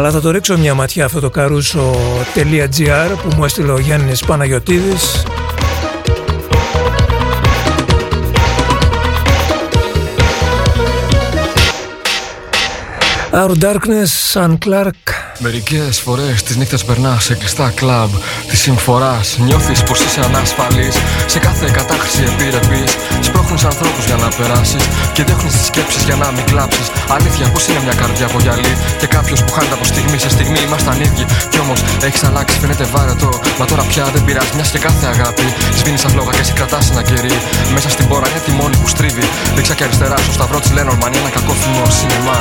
Αλλά 0.00 0.10
θα 0.10 0.20
το 0.20 0.30
ρίξω 0.30 0.58
μια 0.58 0.74
ματιά 0.74 1.04
αυτό 1.04 1.20
το 1.20 1.30
καρούσο.gr 1.30 3.16
που 3.22 3.36
μου 3.36 3.44
έστειλε 3.44 3.72
ο 3.72 3.78
Γιάννης 3.78 4.24
Παναγιωτίδης. 4.24 5.22
Our 13.32 13.50
Darkness, 13.60 14.32
Sun 14.32 14.58
Clark 14.66 15.09
Μερικές 15.42 16.00
φορές 16.00 16.42
τι 16.42 16.58
νύχτε 16.58 16.78
περνάς 16.86 17.24
σε 17.24 17.34
κλειστά 17.34 17.72
κλαμπ 17.74 18.10
της 18.48 18.60
συμφοράς. 18.60 19.36
Νιώθεις 19.38 19.82
πως 19.82 20.00
είσαι 20.04 20.20
ανασφαλής. 20.20 20.96
Σε 21.26 21.38
κάθε 21.38 21.66
κατάχρηση 21.72 22.22
επιρρεπή. 22.32 22.84
Σπρώχνεις 23.20 23.64
ανθρώπους 23.64 24.04
για 24.04 24.16
να 24.16 24.28
περάσεις. 24.28 24.84
Και 25.12 25.24
δέχουν 25.24 25.48
τις 25.48 25.64
σκέψεις 25.64 26.02
για 26.02 26.16
να 26.16 26.30
μην 26.34 26.44
κλάψεις. 26.44 26.86
Αλήθεια, 27.08 27.46
πώ 27.54 27.60
είναι 27.68 27.80
μια 27.86 27.94
καρδιά 28.00 28.26
από 28.26 28.38
γυαλί. 28.44 28.72
Και 29.00 29.06
κάποιος 29.06 29.44
που 29.44 29.52
χάνεται 29.52 29.74
από 29.74 29.84
στιγμή 29.84 30.18
σε 30.18 30.28
στιγμή 30.36 30.60
ήμασταν 30.66 31.00
ίδιοι. 31.00 31.24
Κι 31.50 31.58
όμως 31.64 31.80
έχεις 32.06 32.22
αλλάξει, 32.28 32.58
φαίνεται 32.58 32.84
βάρετο. 32.94 33.30
Μα 33.58 33.64
τώρα 33.70 33.82
πια 33.90 34.04
δεν 34.14 34.24
πειράζει, 34.24 34.52
μιας 34.54 34.70
και 34.70 34.78
κάθε 34.78 35.06
αγάπη. 35.14 35.46
Σβήνεις 35.78 36.00
σαν 36.00 36.10
φλόγα 36.10 36.32
και 36.38 36.44
σε 36.48 36.52
κρατάς 36.52 36.90
ένα 36.90 37.02
κερί. 37.02 37.36
Μέσα 37.74 37.88
στην 37.94 38.06
πόρα 38.08 38.28
είναι 38.30 38.42
τη 38.46 38.50
μόνη 38.50 38.76
που 38.76 38.88
στρίβει. 38.88 39.26
Δεξιά 39.54 39.74
και 39.74 39.84
αριστερά 39.84 40.16
στο 40.16 40.32
σταυρό 40.32 40.58
της 40.60 40.70
Λένορμαν 40.76 41.12
ένα 41.20 41.30
κακό 41.36 41.52
θυμό 41.62 41.84
σινεμά. 41.96 42.40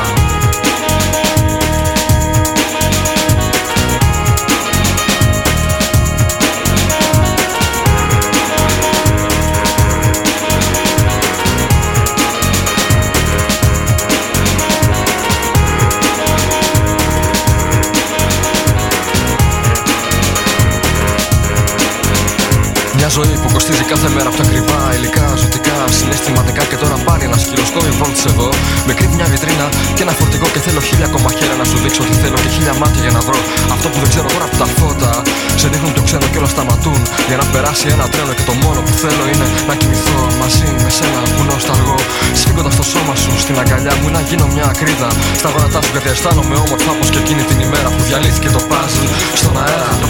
Ζωή 23.19 23.37
που 23.43 23.49
κοστίζει 23.55 23.83
κάθε 23.93 24.07
μέρα 24.15 24.27
από 24.31 24.37
τα 24.39 24.45
ακριβά 24.47 24.81
υλικά, 24.97 25.25
ζωτικά, 25.41 25.77
συναισθηματικά 25.97 26.63
και 26.69 26.77
τώρα 26.83 26.97
πάλι 27.07 27.23
ένας 27.29 27.41
σκυλοσκόβι 27.45 27.91
βόλτς 27.99 28.23
εδώ. 28.31 28.49
Με 28.87 28.93
κρύβει 28.97 29.15
μια 29.19 29.27
βιτρίνα 29.33 29.67
και 29.95 30.03
ένα 30.05 30.13
φορτηγό 30.19 30.47
και 30.53 30.61
θέλω 30.65 30.81
χίλια 30.87 31.07
ακόμα 31.11 31.29
χέρια 31.37 31.57
να 31.61 31.65
σου 31.69 31.77
δείξω 31.83 32.01
τι 32.09 32.15
θέλω 32.21 32.37
και 32.43 32.49
χίλια 32.55 32.73
μάτια 32.81 33.01
για 33.05 33.13
να 33.17 33.21
βρω 33.27 33.39
αυτό 33.75 33.87
που 33.91 33.97
δεν 34.01 34.09
ξέρω 34.13 34.27
τώρα 34.33 34.45
από 34.49 34.57
τα 34.61 34.67
φώτα. 34.77 35.11
Σε 35.61 35.67
δείχνουν 35.71 35.93
το 35.97 36.01
ξένο 36.07 36.25
και 36.31 36.37
όλα 36.41 36.51
σταματούν 36.55 37.01
για 37.29 37.37
να 37.41 37.45
περάσει 37.53 37.85
ένα 37.95 38.05
τρένο 38.13 38.33
και 38.37 38.45
το 38.49 38.55
μόνο 38.63 38.79
που 38.85 38.93
θέλω 39.03 39.23
είναι 39.33 39.47
να 39.69 39.73
κοιμηθώ 39.79 40.19
μαζί 40.41 40.67
με 40.83 40.89
σένα 40.97 41.21
που 41.33 41.41
νοσταργώ. 41.49 41.97
Σφίγγοντας 42.39 42.75
το 42.79 42.85
σώμα 42.91 43.15
σου 43.23 43.31
στην 43.43 43.55
αγκαλιά 43.61 43.93
μου 43.99 44.07
να 44.15 44.21
γίνω 44.27 44.45
μια 44.55 44.65
ακρίδα. 44.73 45.09
Στα 45.39 45.49
γόνατά 45.53 45.79
σου 45.83 45.91
γιατί 45.95 46.09
αισθάνομαι 46.13 46.55
όμορφα 46.65 46.89
όπως 46.95 47.07
και 47.13 47.19
εκείνη 47.23 47.43
την 47.49 47.57
ημέρα 47.65 47.89
που 47.93 48.01
διαλύθηκε 48.07 48.49
το 48.55 48.61
puzzle 48.69 49.07
στον 49.39 49.53
αέρα. 49.63 49.89
Το 50.03 50.09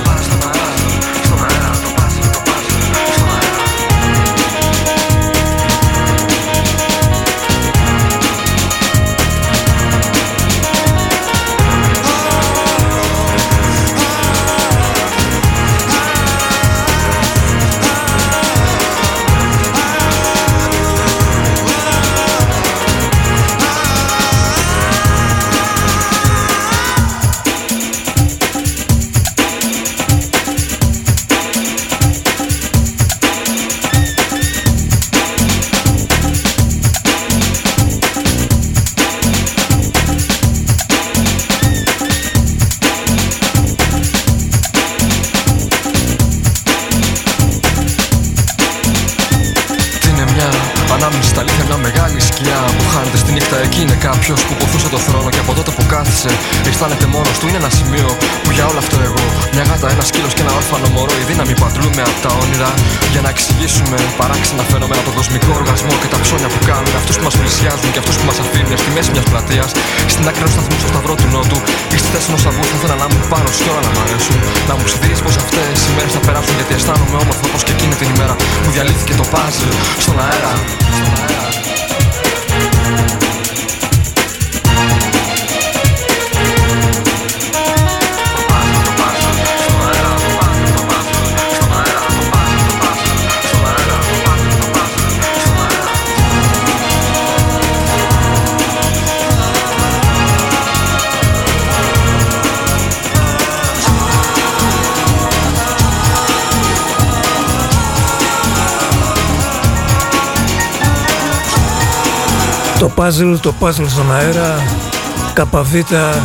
η 61.24 61.26
δύναμη 61.32 61.54
που 61.58 61.66
αντλούμε 61.70 62.02
από 62.10 62.20
τα 62.26 62.32
όνειρα 62.44 62.70
για 63.14 63.22
να 63.26 63.30
εξηγήσουμε 63.34 63.98
παράξενα 64.20 64.64
φαινόμενα, 64.72 65.02
τον 65.08 65.16
κοσμικό 65.20 65.52
οργασμό 65.62 65.94
και 66.02 66.10
τα 66.14 66.18
ψώνια 66.24 66.50
που 66.54 66.60
κάνουν, 66.70 66.94
αυτούς 67.02 67.16
που 67.18 67.24
μας 67.28 67.36
πλησιάζουν 67.40 67.90
και 67.94 68.00
αυτούς 68.04 68.16
που 68.20 68.26
μας 68.30 68.38
αφήνουν 68.44 68.74
στη 68.82 68.90
μέση 68.96 69.10
μιας 69.16 69.28
πλατείας, 69.32 69.70
στην 70.14 70.24
άκρη 70.30 70.42
ενός 70.44 70.54
σταθμού 70.56 70.76
στο 70.82 70.88
σταυρό 70.94 71.14
του 71.20 71.28
Νότου 71.36 71.58
ή 71.96 71.98
στη 72.02 72.08
θέση 72.14 72.28
ενός 72.32 72.44
αυγού 72.50 72.64
θα 72.70 72.76
ήθελα 72.78 72.96
να 73.04 73.08
μου 73.12 73.20
πάνω 73.34 73.50
σου 73.56 73.64
όλα 73.72 73.82
να 73.88 73.92
μ' 73.96 74.02
αρέσουν. 74.04 74.38
Να 74.70 74.74
μου 74.78 74.84
ψιθυρίσει 74.88 75.22
πως 75.26 75.36
αυτές 75.44 75.76
οι 75.86 75.92
μέρες 75.96 76.14
θα 76.16 76.22
περάσουν 76.28 76.54
γιατί 76.60 76.72
αισθάνομαι 76.78 77.18
όμορφο 77.24 77.44
όπως 77.50 77.62
και 77.66 77.74
εκείνη 77.78 77.94
την 78.02 78.08
ημέρα 78.14 78.34
που 78.64 78.70
διαλύθηκε 78.76 79.14
το 79.20 79.26
puzzle 79.34 79.74
στον 80.04 80.16
αέρα. 80.26 80.54
Στον 80.98 81.14
αέρα. 81.22 81.50
Το 112.80 112.92
puzzle, 112.96 113.38
το 113.42 113.54
puzzle 113.60 113.88
στον 113.88 114.14
αέρα, 114.14 114.56
Καπαβίτα, 115.34 116.22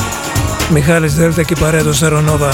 Μιχάλης 0.72 1.14
Δέλτα 1.14 1.42
και 1.42 1.54
η 1.56 1.60
παρέα 1.60 1.82
του 1.82 1.92
Σερονόβα. 1.92 2.48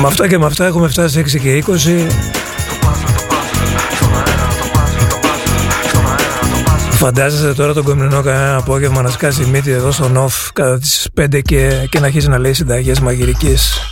Με 0.00 0.06
αυτά 0.06 0.28
και 0.28 0.38
με 0.38 0.46
αυτά 0.46 0.66
έχουμε 0.66 0.88
φτάσει 0.88 1.24
6 1.26 1.40
και 1.40 1.64
20. 1.66 1.72
Φαντάζεσαι 6.90 7.54
τώρα 7.54 7.72
τον 7.72 7.84
κομμινό 7.84 8.22
κανένα 8.22 8.56
απόγευμα 8.56 9.02
να 9.02 9.10
σκάσει 9.10 9.44
μύτη 9.44 9.70
εδώ 9.70 9.90
στο 9.90 10.08
νοφ 10.08 10.52
κατά 10.52 10.78
τις 10.78 11.08
5 11.20 11.42
και, 11.42 11.86
και 11.90 12.00
να 12.00 12.06
αρχίσει 12.06 12.28
να 12.28 12.38
λέει 12.38 12.52
συνταγές 12.52 13.00
μαγειρικής. 13.00 13.89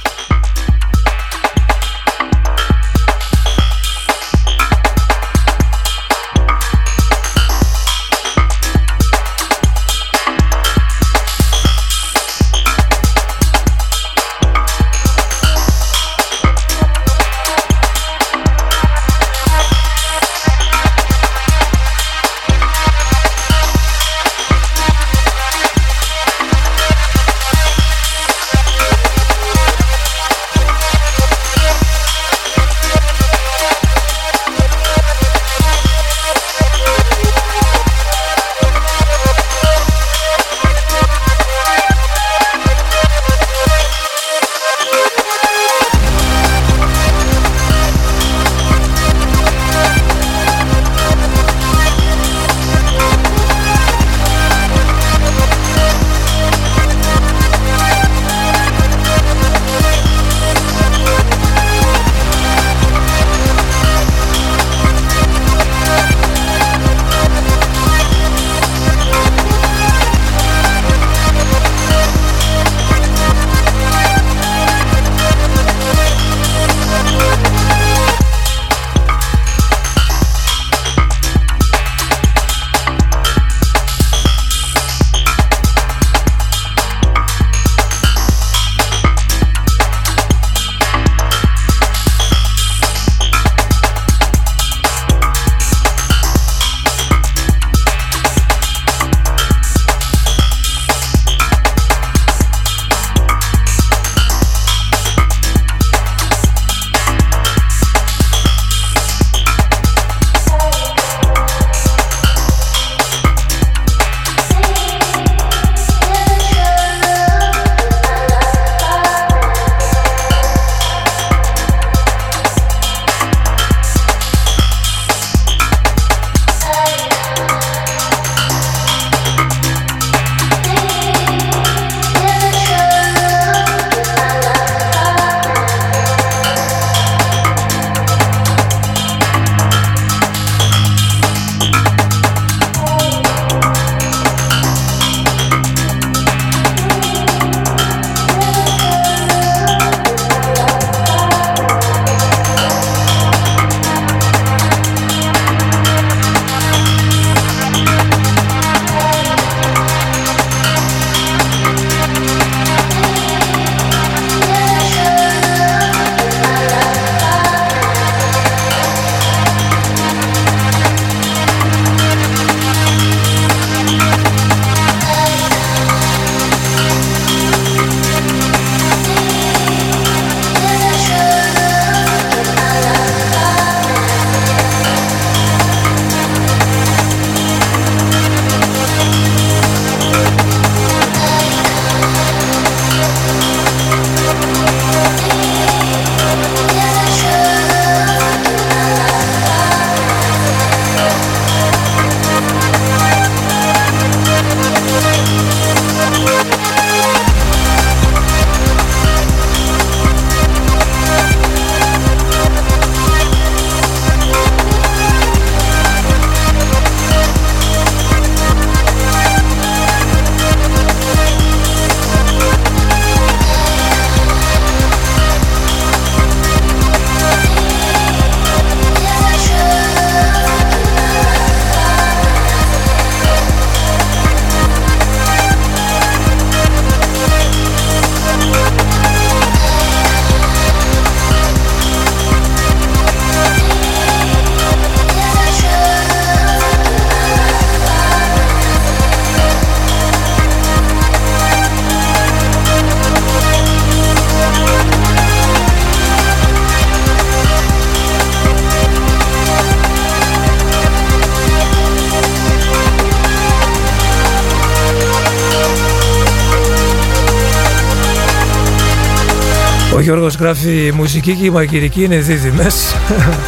Γιώργος 270.08 270.34
γράφει 270.34 270.86
η 270.86 270.92
μουσική 270.92 271.34
και 271.34 271.44
η 271.44 271.50
μαγειρική 271.50 272.04
είναι 272.04 272.16
δίδυμες. 272.16 272.94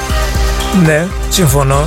ναι, 0.87 1.07
συμφωνώ. 1.28 1.82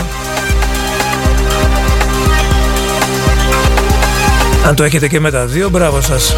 Αν 4.66 4.76
το 4.76 4.84
έχετε 4.84 5.08
και 5.08 5.20
με 5.20 5.32
τα 5.32 5.46
δύο, 5.46 5.70
μπράβο 5.70 6.02
σας. 6.02 6.36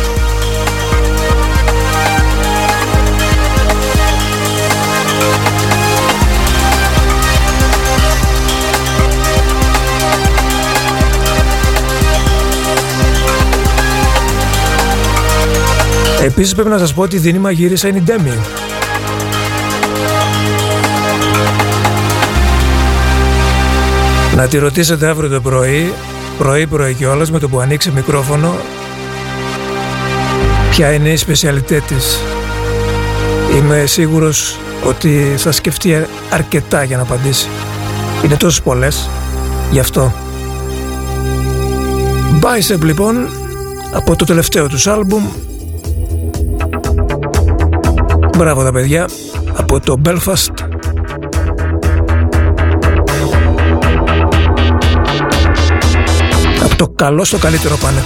Επίσης 16.25 16.53
πρέπει 16.53 16.69
να 16.69 16.77
σας 16.77 16.93
πω 16.93 17.01
ότι 17.01 17.15
η 17.15 17.19
δίνη 17.19 17.37
μαγείρισα 17.37 17.87
είναι 17.87 17.97
η 17.97 18.01
Ντέμι. 18.01 18.31
Να 24.35 24.47
τη 24.47 24.57
ρωτήσετε 24.57 25.07
αύριο 25.07 25.29
το 25.29 25.41
πρωί, 25.41 25.93
πρωί 26.37 26.67
πρωί 26.67 26.93
κιόλας 26.93 27.31
με 27.31 27.39
το 27.39 27.49
που 27.49 27.59
ανοίξει 27.59 27.91
μικρόφωνο, 27.91 28.55
ποια 30.69 30.93
είναι 30.93 31.09
η 31.09 31.15
σπεσιαλιτέ 31.15 31.81
της. 31.87 32.19
Είμαι 33.55 33.85
σίγουρος 33.85 34.57
ότι 34.83 35.33
θα 35.37 35.51
σκεφτεί 35.51 36.05
αρκετά 36.29 36.83
για 36.83 36.97
να 36.97 37.03
απαντήσει. 37.03 37.47
Είναι 38.25 38.35
τόσες 38.35 38.61
πολλές, 38.61 39.09
γι' 39.71 39.79
αυτό. 39.79 40.13
Bicep 42.41 42.81
λοιπόν, 42.83 43.29
από 43.93 44.15
το 44.15 44.25
τελευταίο 44.25 44.67
τους 44.67 44.87
άλμπουμ, 44.87 45.23
Μπράβο 48.37 48.63
τα 48.63 48.71
παιδιά 48.71 49.07
από 49.53 49.79
το 49.79 50.01
Belfast. 50.05 50.53
Από 56.63 56.75
το 56.75 56.87
καλό 56.95 57.23
στο 57.23 57.37
καλύτερο 57.37 57.77
πάνε 57.77 58.03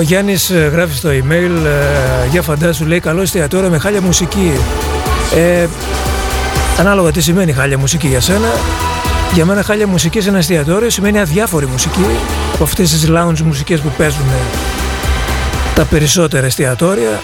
Ο 0.00 0.02
Γιάννης 0.02 0.50
ε, 0.50 0.70
γράφει 0.72 0.96
στο 0.96 1.08
email 1.08 1.64
ε, 1.66 2.28
για 2.30 2.42
φαντάσου 2.42 2.86
λέει 2.86 3.00
καλό 3.00 3.20
εστιατόριο 3.20 3.70
με 3.70 3.78
χάλια 3.78 4.00
μουσική. 4.02 4.52
Ε, 5.36 5.66
Ανάλογα 6.78 7.10
τι 7.10 7.20
σημαίνει 7.20 7.52
χάλια 7.52 7.78
μουσική 7.78 8.08
για 8.08 8.20
σένα. 8.20 8.48
Για 9.34 9.44
μένα 9.44 9.62
χάλια 9.62 9.86
μουσική 9.86 10.20
σε 10.20 10.28
ένα 10.28 10.38
εστιατόριο 10.38 10.90
σημαίνει 10.90 11.20
αδιάφορη 11.20 11.66
μουσική 11.66 12.04
από 12.54 12.64
αυτές 12.64 12.90
τις 12.90 13.06
lounge 13.08 13.40
μουσικές 13.40 13.80
που 13.80 13.92
παίζουν 13.96 14.26
τα 15.74 15.84
περισσότερα 15.84 16.46
εστιατόρια. 16.46 17.20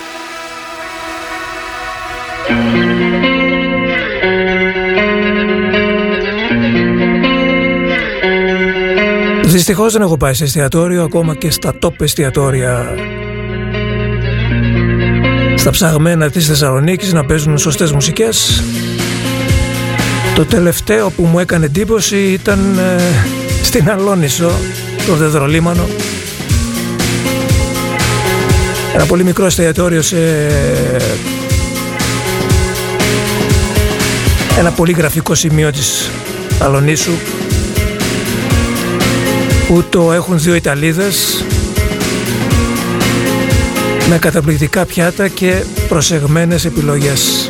Δυστυχώς 9.56 9.92
δεν 9.92 10.02
έχω 10.02 10.16
πάει 10.16 10.34
σε 10.34 10.44
εστιατόριο 10.44 11.02
ακόμα 11.02 11.34
και 11.34 11.50
στα 11.50 11.74
top 11.82 12.00
εστιατόρια. 12.00 12.94
Στα 15.54 15.70
ψαγμένα 15.70 16.30
της 16.30 16.46
Θεσσαλονίκης 16.46 17.12
να 17.12 17.24
παίζουν 17.24 17.58
σωστές 17.58 17.92
μουσικές. 17.92 18.62
Το 20.34 20.44
τελευταίο 20.44 21.10
που 21.10 21.24
μου 21.24 21.38
έκανε 21.38 21.64
εντύπωση 21.64 22.16
ήταν 22.16 22.78
ε, 22.78 23.02
στην 23.62 23.90
Αλόνισο, 23.90 24.50
το 25.06 25.14
Δεδρολίμανο. 25.14 25.86
Ένα 28.94 29.04
πολύ 29.04 29.24
μικρό 29.24 29.46
εστιατόριο 29.46 30.02
σε 30.02 30.16
ένα 34.58 34.70
πολύ 34.70 34.92
γραφικό 34.92 35.34
σημείο 35.34 35.70
της 35.70 36.10
Αλονίσου 36.60 37.12
που 39.66 39.84
το 39.90 40.12
έχουν 40.12 40.38
δύο 40.38 40.54
Ιταλίδες 40.54 41.44
με 44.08 44.18
καταπληκτικά 44.18 44.84
πιάτα 44.84 45.28
και 45.28 45.64
προσεγμένες 45.88 46.64
επιλογές. 46.64 47.48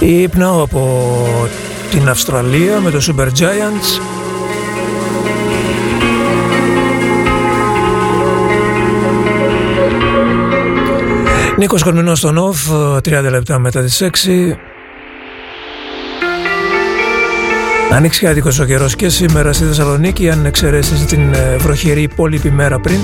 Ύπνο 0.00 0.62
από 0.62 1.16
την 1.90 2.08
Αυστραλία 2.08 2.80
με 2.80 2.90
το 2.90 3.00
Super 3.06 3.26
Giants. 3.26 4.00
Νίκος 11.56 11.82
Κορμινός 11.82 12.18
στον 12.18 12.36
ΟΦ 12.36 12.70
30 12.70 13.30
λεπτά 13.30 13.58
μετά 13.58 13.82
τις 13.82 14.02
6 14.02 14.08
Ανοίξει 17.90 18.26
άδικος 18.26 18.58
ο 18.58 18.64
καιρός 18.64 18.96
και 18.96 19.08
σήμερα 19.08 19.52
στη 19.52 19.64
Θεσσαλονίκη 19.64 20.30
αν 20.30 20.44
εξαιρέσεις 20.44 21.04
την 21.04 21.34
ε, 21.34 21.56
βροχερή 21.56 22.02
υπόλοιπη 22.02 22.50
μέρα 22.50 22.78
πριν 22.80 22.98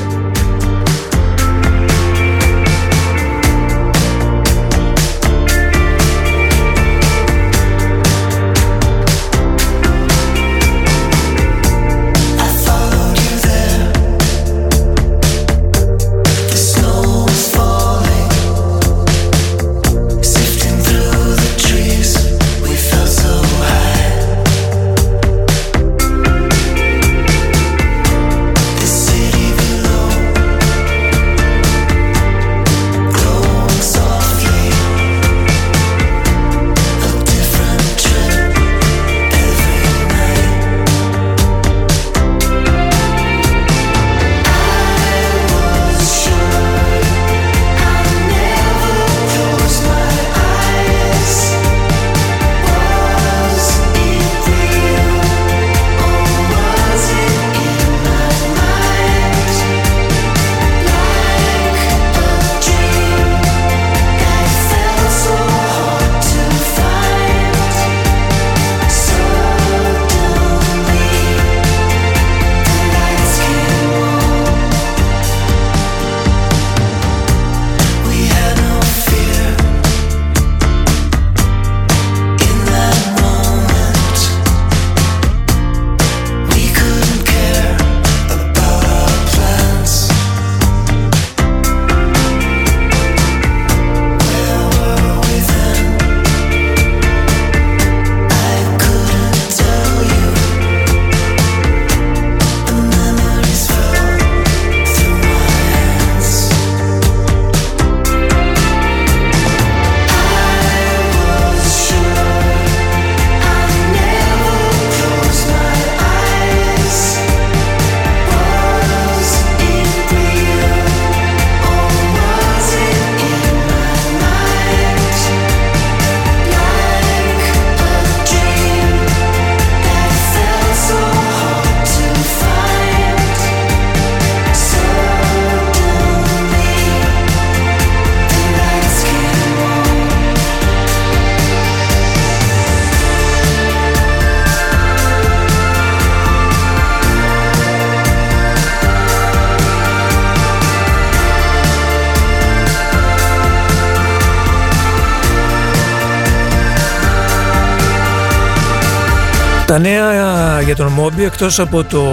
για 160.74 160.84
τον 160.84 160.92
Μόμπι 160.92 161.24
εκτός 161.24 161.58
από 161.58 161.84
το 161.84 162.12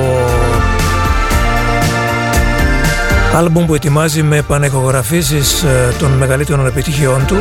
άλμπουμ 3.36 3.66
που 3.66 3.76
ετοιμάζει 3.76 4.24
με 4.24 4.42
πανεχογραφήσεις 4.42 5.64
ε, 5.64 5.94
των 6.00 6.12
μεγαλύτερων 6.12 6.66
επιτυχιών 6.66 7.26
του 7.26 7.36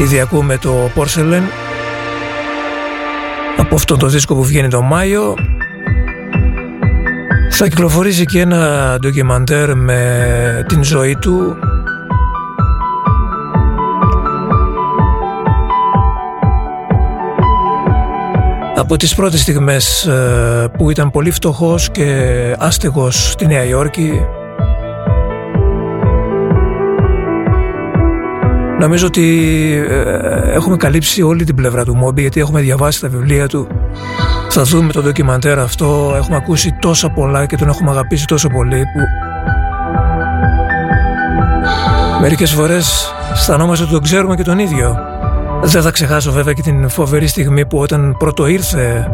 ήδη 0.00 0.20
ακούμε 0.20 0.58
το 0.58 0.90
Porcelain 0.94 1.42
από 3.56 3.74
αυτό 3.74 3.96
το 3.96 4.06
δίσκο 4.06 4.34
που 4.34 4.44
βγαίνει 4.44 4.68
το 4.68 4.82
Μάιο 4.82 5.34
θα 7.50 7.68
κυκλοφορήσει 7.68 8.24
και 8.24 8.40
ένα 8.40 8.96
ντοκιμαντέρ 9.00 9.76
με 9.76 10.64
την 10.68 10.84
ζωή 10.84 11.16
του 11.16 11.56
από 18.82 18.96
τις 18.96 19.14
πρώτες 19.14 19.40
στιγμές 19.40 20.06
ε, 20.06 20.68
που 20.76 20.90
ήταν 20.90 21.10
πολύ 21.10 21.30
φτωχός 21.30 21.90
και 21.90 22.06
άστεγος 22.58 23.30
στη 23.30 23.46
Νέα 23.46 23.64
Υόρκη 23.64 24.20
Νομίζω 28.80 29.06
ότι 29.06 29.26
ε, 29.88 30.52
έχουμε 30.52 30.76
καλύψει 30.76 31.22
όλη 31.22 31.44
την 31.44 31.54
πλευρά 31.54 31.84
του 31.84 31.96
Μόμπι 31.96 32.20
γιατί 32.20 32.40
έχουμε 32.40 32.60
διαβάσει 32.60 33.00
τα 33.00 33.08
βιβλία 33.08 33.48
του. 33.48 33.66
Θα 34.48 34.62
δούμε 34.62 34.92
το 34.92 35.02
ντοκιμαντέρ 35.02 35.58
αυτό. 35.58 36.14
Έχουμε 36.16 36.36
ακούσει 36.36 36.76
τόσα 36.80 37.10
πολλά 37.10 37.46
και 37.46 37.56
τον 37.56 37.68
έχουμε 37.68 37.90
αγαπήσει 37.90 38.26
τόσο 38.26 38.48
πολύ 38.48 38.76
που 38.76 39.00
μερικές 42.20 42.52
φορές 42.52 43.14
αισθανόμαστε 43.32 43.84
ότι 43.84 43.92
τον 43.92 44.02
ξέρουμε 44.02 44.34
και 44.36 44.42
τον 44.42 44.58
ίδιο 44.58 45.11
δεν 45.62 45.82
θα 45.82 45.90
ξεχάσω 45.90 46.32
βέβαια 46.32 46.52
και 46.52 46.62
την 46.62 46.88
φοβερή 46.88 47.26
στιγμή 47.26 47.66
που 47.66 47.78
όταν 47.78 48.16
πρώτο 48.18 48.46
ήρθε 48.46 49.10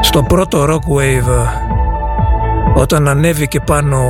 στο 0.00 0.22
πρώτο 0.22 0.64
Rock 0.64 0.96
Wave 0.96 1.48
όταν 2.74 3.08
ανέβηκε 3.08 3.60
πάνω 3.60 4.06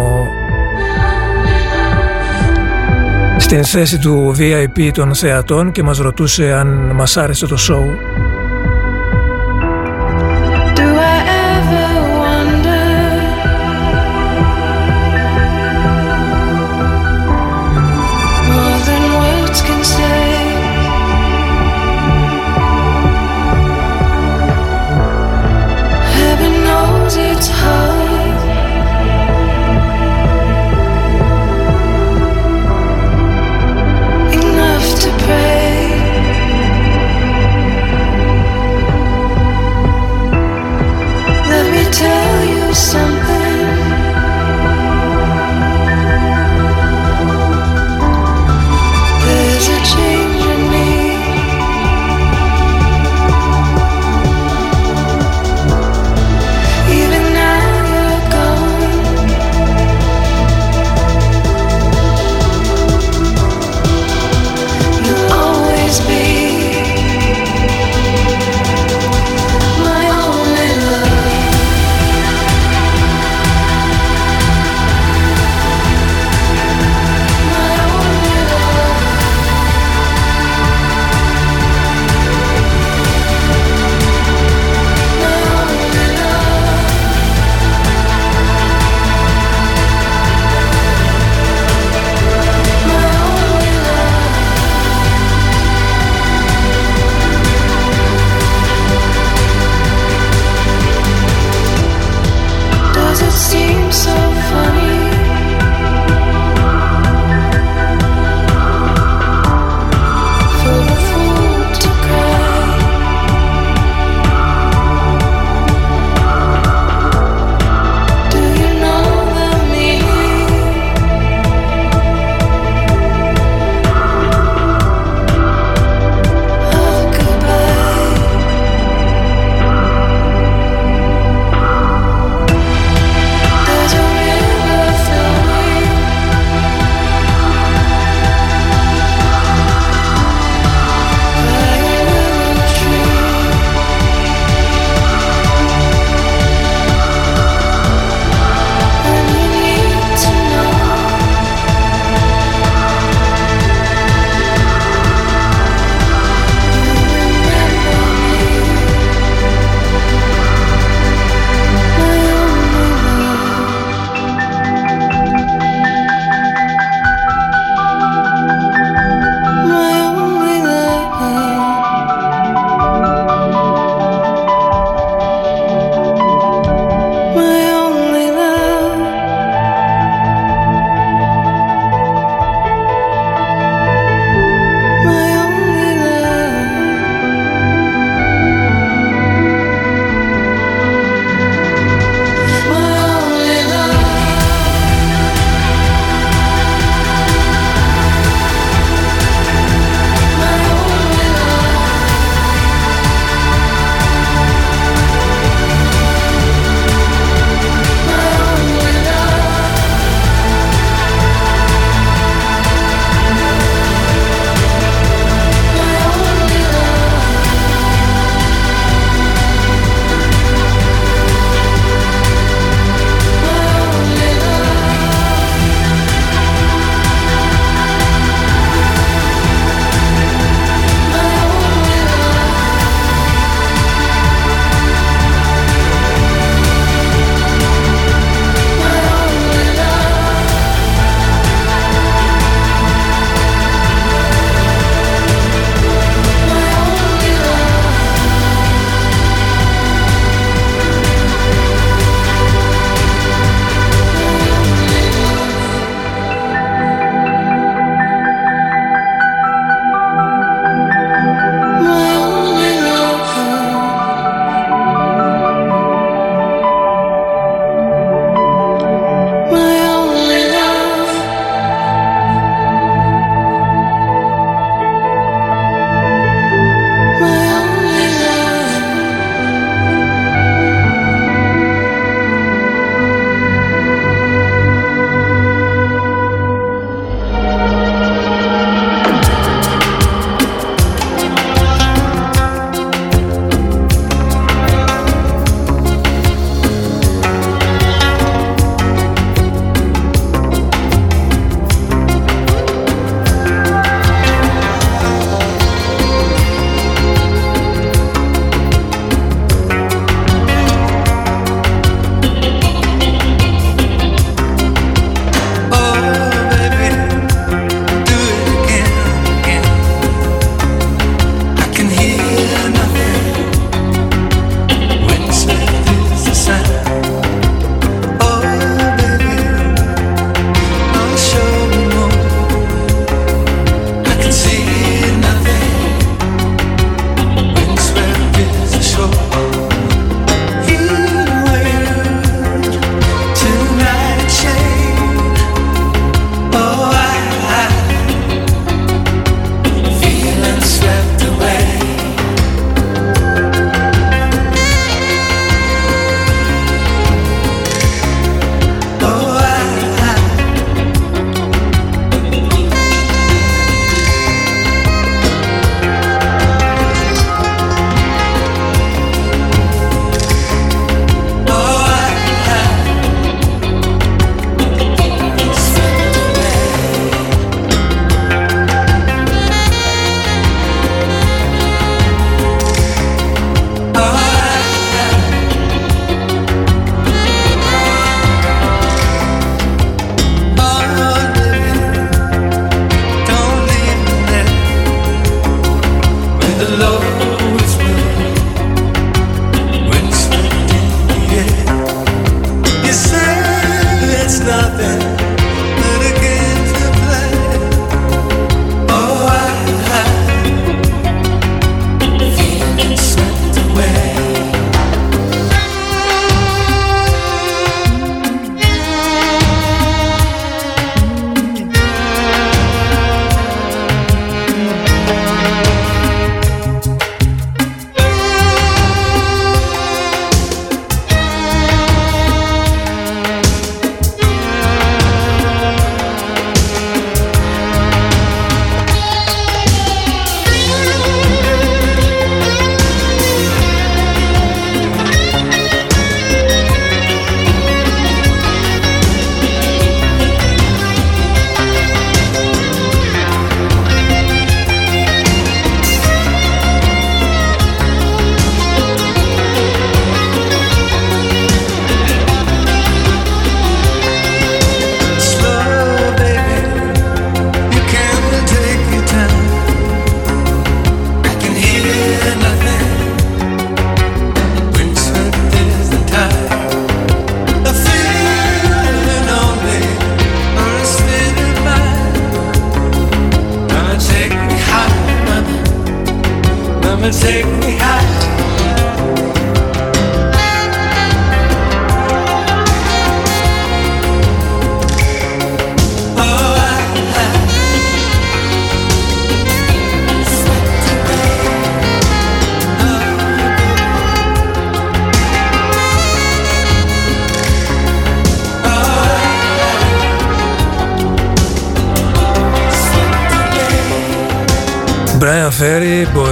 στην 3.36 3.64
θέση 3.64 3.98
του 3.98 4.34
VIP 4.38 4.90
των 4.92 5.14
θεατών 5.14 5.72
και 5.72 5.82
μας 5.82 5.98
ρωτούσε 5.98 6.52
αν 6.52 6.90
μας 6.94 7.16
άρεσε 7.16 7.46
το 7.46 7.56
show 7.68 8.15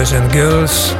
Boys 0.04 0.12
and 0.12 0.34
Girls. 0.34 0.96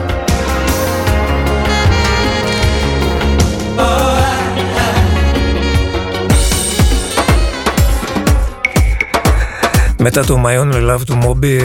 Μετά 9.98 10.24
το 10.24 10.42
My 10.46 10.60
Only 10.60 10.90
Love 10.90 11.00
του 11.06 11.18
Moby 11.22 11.58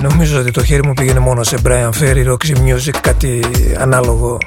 νομίζω 0.00 0.40
ότι 0.40 0.50
το 0.50 0.64
χέρι 0.64 0.86
μου 0.86 0.92
πήγαινε 0.92 1.18
μόνο 1.18 1.42
σε 1.42 1.56
Brian 1.66 1.90
Ferry, 2.00 2.26
Roxy 2.26 2.56
Music, 2.56 2.94
κάτι 3.00 3.44
ανάλογο. 3.78 4.38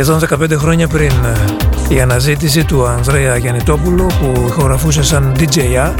Σχεδόν 0.00 0.20
15 0.30 0.52
χρόνια 0.52 0.88
πριν 0.88 1.12
η 1.88 2.00
αναζήτηση 2.00 2.64
του 2.64 2.86
Ανδρέα 2.86 3.36
Γιαννητόπουλου 3.36 4.06
που 4.06 4.44
ηχογραφούσε 4.48 5.02
σαν 5.02 5.34
DJ 5.38 5.92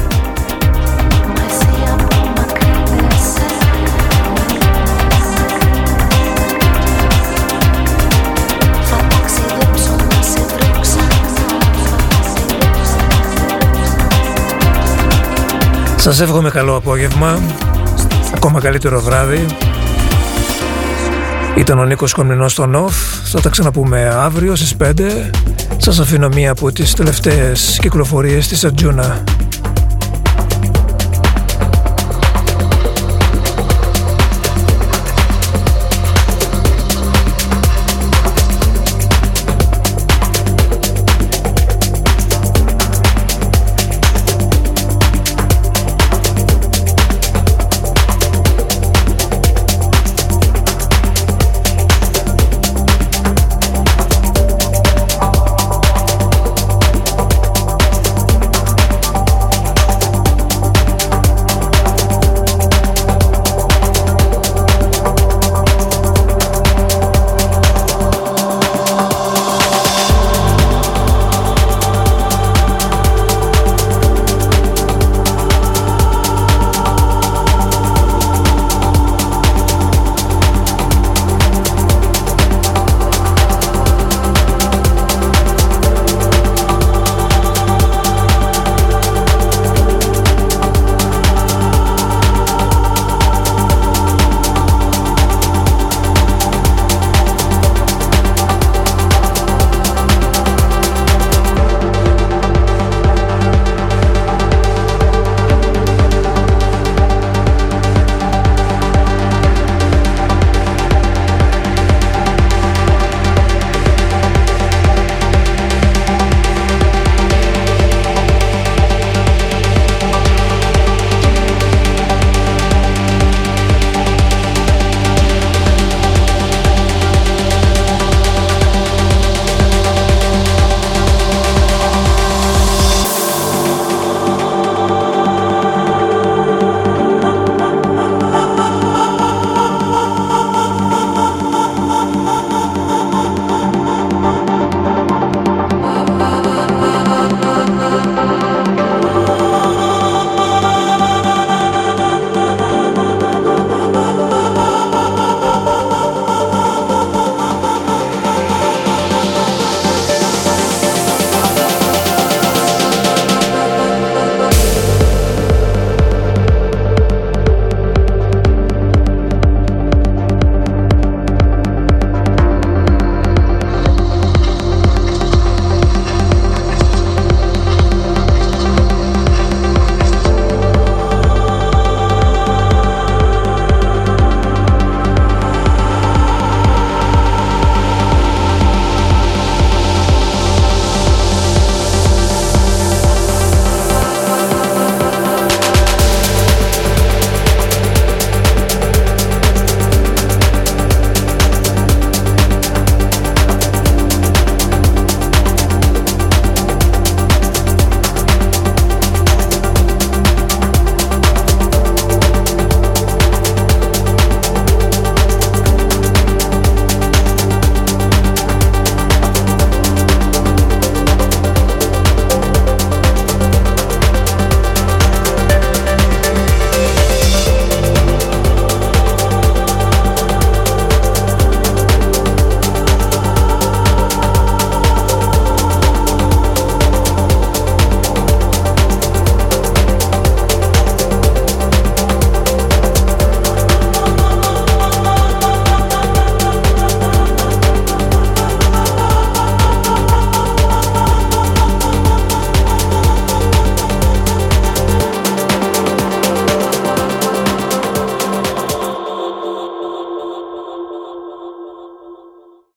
Σας 15.95 16.19
εύχομαι 16.19 16.49
καλό 16.49 16.75
απόγευμα, 16.75 17.39
ακόμα 18.35 18.59
καλύτερο 18.59 19.01
βράδυ. 19.01 19.45
Ήταν 21.59 21.79
ο 21.79 21.85
Νίκος 21.85 22.13
Κομνηνός 22.13 22.51
στο 22.51 22.65
ΝΟΦ, 22.65 22.95
θα 23.23 23.41
τα 23.41 23.49
ξαναπούμε 23.49 24.05
αύριο 24.05 24.55
στις 24.55 24.75
5. 24.75 25.29
Σας 25.77 25.99
αφήνω 25.99 26.27
μία 26.27 26.51
από 26.51 26.71
τις 26.71 26.93
τελευταίες 26.93 27.77
κυκλοφορίες 27.81 28.47
της 28.47 28.63
Ατζούνα. 28.65 29.23